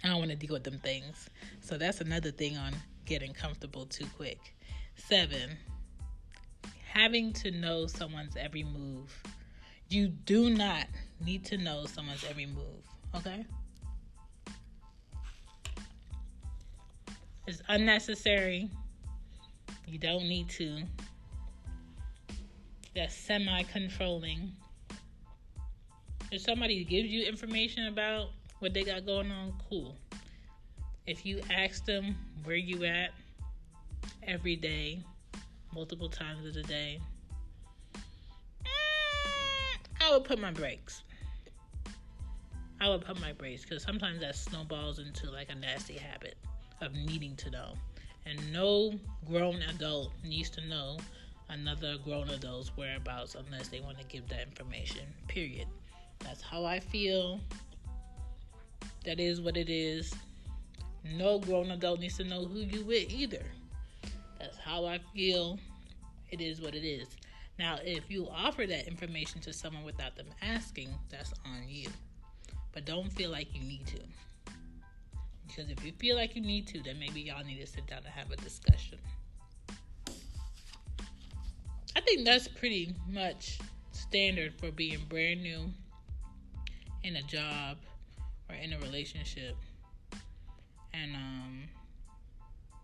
I 0.04 0.08
don't 0.08 0.18
want 0.18 0.32
to 0.32 0.36
deal 0.36 0.54
with 0.54 0.64
them 0.64 0.80
things. 0.80 1.30
So 1.62 1.78
that's 1.78 2.02
another 2.02 2.32
thing 2.32 2.58
on 2.58 2.74
getting 3.06 3.34
comfortable 3.34 3.86
too 3.86 4.08
quick. 4.16 4.56
Seven, 4.96 5.58
having 6.92 7.34
to 7.34 7.52
know 7.52 7.88
someone's 7.88 8.36
every 8.36 8.64
move. 8.64 9.14
You 9.90 10.08
do 10.08 10.50
not 10.50 10.88
need 11.24 11.46
to 11.46 11.58
know 11.58 11.86
someone's 11.86 12.26
every 12.30 12.46
move. 12.46 12.84
Okay. 13.16 13.46
It's 17.46 17.62
unnecessary 17.68 18.70
you 19.88 19.98
don't 19.98 20.28
need 20.28 20.50
to. 20.50 20.84
That's 22.96 23.16
semi 23.16 23.64
controlling. 23.64 24.52
If 26.32 26.42
somebody 26.42 26.84
gives 26.84 27.10
you 27.10 27.26
information 27.26 27.88
about 27.88 28.30
what 28.60 28.74
they 28.74 28.84
got 28.84 29.06
going 29.06 29.32
on, 29.32 29.54
cool. 29.70 29.96
If 31.06 31.26
you 31.26 31.42
ask 31.52 31.86
them 31.86 32.16
where 32.44 32.56
you 32.56 32.86
at 32.86 33.12
every 34.24 34.56
day, 34.56 35.02
multiple 35.74 36.10
times 36.10 36.46
of 36.46 36.54
the 36.54 36.64
day, 36.64 37.00
mm, 38.64 38.70
I 40.02 40.12
would 40.12 40.24
put 40.24 40.40
my 40.40 40.52
brakes. 40.52 41.04
I 42.80 42.90
would 42.90 43.02
put 43.02 43.20
my 43.20 43.34
brakes 43.34 43.64
because 43.64 43.84
sometimes 43.84 44.20
that 44.22 44.36
snowballs 44.36 45.00
into 45.00 45.30
like 45.32 45.50
a 45.50 45.56
nasty 45.56 45.98
habit 45.98 46.36
of 46.82 46.94
needing 46.94 47.36
to 47.38 47.50
know. 47.50 47.74
And 48.26 48.54
no 48.54 48.94
grown 49.28 49.62
adult 49.64 50.12
needs 50.24 50.50
to 50.52 50.62
know 50.68 50.98
another 51.50 51.98
grown 52.04 52.30
adult's 52.30 52.72
whereabouts 52.76 53.36
unless 53.36 53.68
they 53.68 53.80
want 53.80 54.00
to 54.00 54.06
give 54.06 54.28
that 54.30 54.42
information. 54.42 55.06
Period. 55.28 55.68
That's 56.20 56.42
how 56.42 56.66
I 56.66 56.80
feel. 56.80 57.40
That 59.06 59.20
is 59.20 59.42
what 59.42 59.58
it 59.58 59.70
is. 59.70 60.14
No 61.04 61.40
grown 61.40 61.72
adult 61.72 62.00
needs 62.00 62.18
to 62.18 62.24
know 62.24 62.46
who 62.46 62.60
you 62.60 62.84
with 62.86 63.12
either. 63.12 63.44
That's 64.40 64.58
how 64.58 64.86
I 64.86 65.00
feel. 65.14 65.60
It 66.32 66.42
is 66.42 66.62
what 66.62 66.76
it 66.76 66.86
is. 66.86 67.08
Now, 67.60 67.78
if 67.84 68.10
you 68.10 68.28
offer 68.30 68.66
that 68.66 68.88
information 68.88 69.40
to 69.42 69.54
someone 69.54 69.84
without 69.84 70.16
them 70.16 70.28
asking, 70.42 70.90
that's 71.10 71.34
on 71.46 71.64
you. 71.68 71.90
But 72.72 72.86
don't 72.86 73.12
feel 73.12 73.30
like 73.30 73.54
you 73.54 73.62
need 73.62 73.86
to. 73.88 74.00
Because 75.48 75.70
if 75.70 75.84
you 75.86 75.92
feel 75.94 76.16
like 76.16 76.36
you 76.36 76.42
need 76.42 76.68
to, 76.68 76.82
then 76.82 77.00
maybe 77.00 77.22
y'all 77.22 77.44
need 77.44 77.60
to 77.60 77.68
sit 77.68 77.86
down 77.88 78.00
and 78.00 78.08
have 78.08 78.32
a 78.32 78.36
discussion. 78.38 78.98
I 81.96 82.02
think 82.02 82.26
that's 82.26 82.48
pretty 82.48 82.96
much 83.08 83.60
standard 83.92 84.54
for 84.60 84.72
being 84.72 85.00
brand 85.08 85.44
new 85.44 85.70
in 87.04 87.18
a 87.18 87.22
job 87.22 87.78
or 88.50 88.56
in 88.56 88.74
a 88.74 88.80
relationship. 88.80 89.56
And 90.94 91.16
um, 91.16 91.64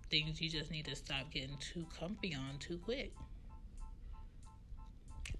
things 0.10 0.42
you 0.42 0.50
just 0.50 0.72
need 0.72 0.86
to 0.86 0.96
stop 0.96 1.32
getting 1.32 1.58
too 1.60 1.86
comfy 2.00 2.36
on 2.36 2.58
too 2.60 2.78
quick. 2.78 3.14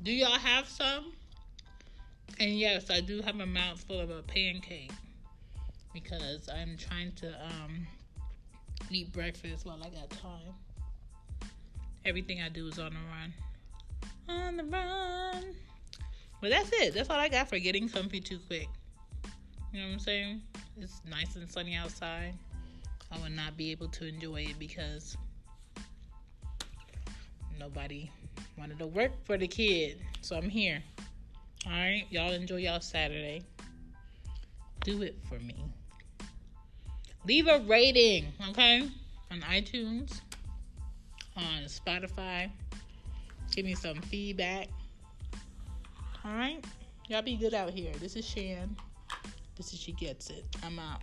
Do 0.02 0.12
y'all 0.12 0.40
have 0.40 0.68
some? 0.68 1.12
And 2.40 2.58
yes, 2.58 2.90
I 2.90 3.02
do 3.02 3.22
have 3.22 3.40
a 3.40 3.46
mouthful 3.46 4.00
of 4.00 4.10
a 4.10 4.22
pancake 4.22 4.92
because 6.02 6.50
I'm 6.50 6.78
trying 6.78 7.12
to 7.14 7.28
um, 7.46 7.88
eat 8.90 9.12
breakfast 9.12 9.66
while 9.66 9.80
I 9.84 9.90
got 9.90 10.10
time. 10.10 10.54
Everything 12.06 12.42
I 12.42 12.50
do 12.50 12.68
is 12.68 12.80
on 12.80 12.94
the 12.94 13.00
run. 13.10 13.34
On 14.30 14.58
the 14.58 14.64
run. 14.64 15.56
But 16.42 16.52
that's 16.52 16.70
it. 16.74 16.94
That's 16.94 17.10
all 17.10 17.18
I 17.18 17.28
got 17.28 17.50
for 17.50 17.60
getting 17.60 17.90
comfy 17.90 18.22
too 18.22 18.40
quick. 18.48 18.70
You 19.74 19.82
know 19.82 19.88
what 19.88 19.94
I'm 19.94 20.00
saying? 20.00 20.42
It's 20.80 21.02
nice 21.10 21.36
and 21.36 21.50
sunny 21.50 21.76
outside. 21.76 22.34
I 23.12 23.20
would 23.20 23.34
not 23.34 23.58
be 23.58 23.72
able 23.72 23.90
to 23.90 24.08
enjoy 24.08 24.48
it 24.50 24.60
because 24.60 25.18
nobody 27.60 28.10
wanted 28.58 28.80
to 28.80 28.88
work 28.88 29.12
for 29.26 29.38
the 29.38 29.48
kid. 29.48 30.00
So 30.22 30.38
I'm 30.38 30.50
here. 30.50 30.82
All 31.66 31.74
right, 31.74 32.06
y'all 32.10 32.32
enjoy 32.32 32.58
y'all 32.58 32.80
Saturday. 32.80 33.42
Do 34.86 35.02
it 35.02 35.18
for 35.28 35.40
me 35.40 35.74
leave 37.26 37.48
a 37.48 37.60
rating, 37.60 38.28
okay? 38.50 38.90
On 39.32 39.42
iTunes, 39.42 40.22
on 41.36 41.64
Spotify. 41.66 42.50
Give 43.52 43.66
me 43.66 43.76
some 43.76 44.02
feedback. 44.02 44.68
All 46.24 46.32
right? 46.32 46.64
Y'all 47.08 47.22
be 47.22 47.36
good 47.36 47.54
out 47.54 47.72
here. 47.72 47.92
This 48.00 48.16
is 48.16 48.26
Shan. 48.26 48.76
This 49.56 49.74
is 49.74 49.80
She 49.80 49.94
Gets 49.94 50.30
It. 50.30 50.46
I'm 50.64 50.78
out. 50.80 51.02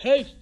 Peace. 0.00 0.32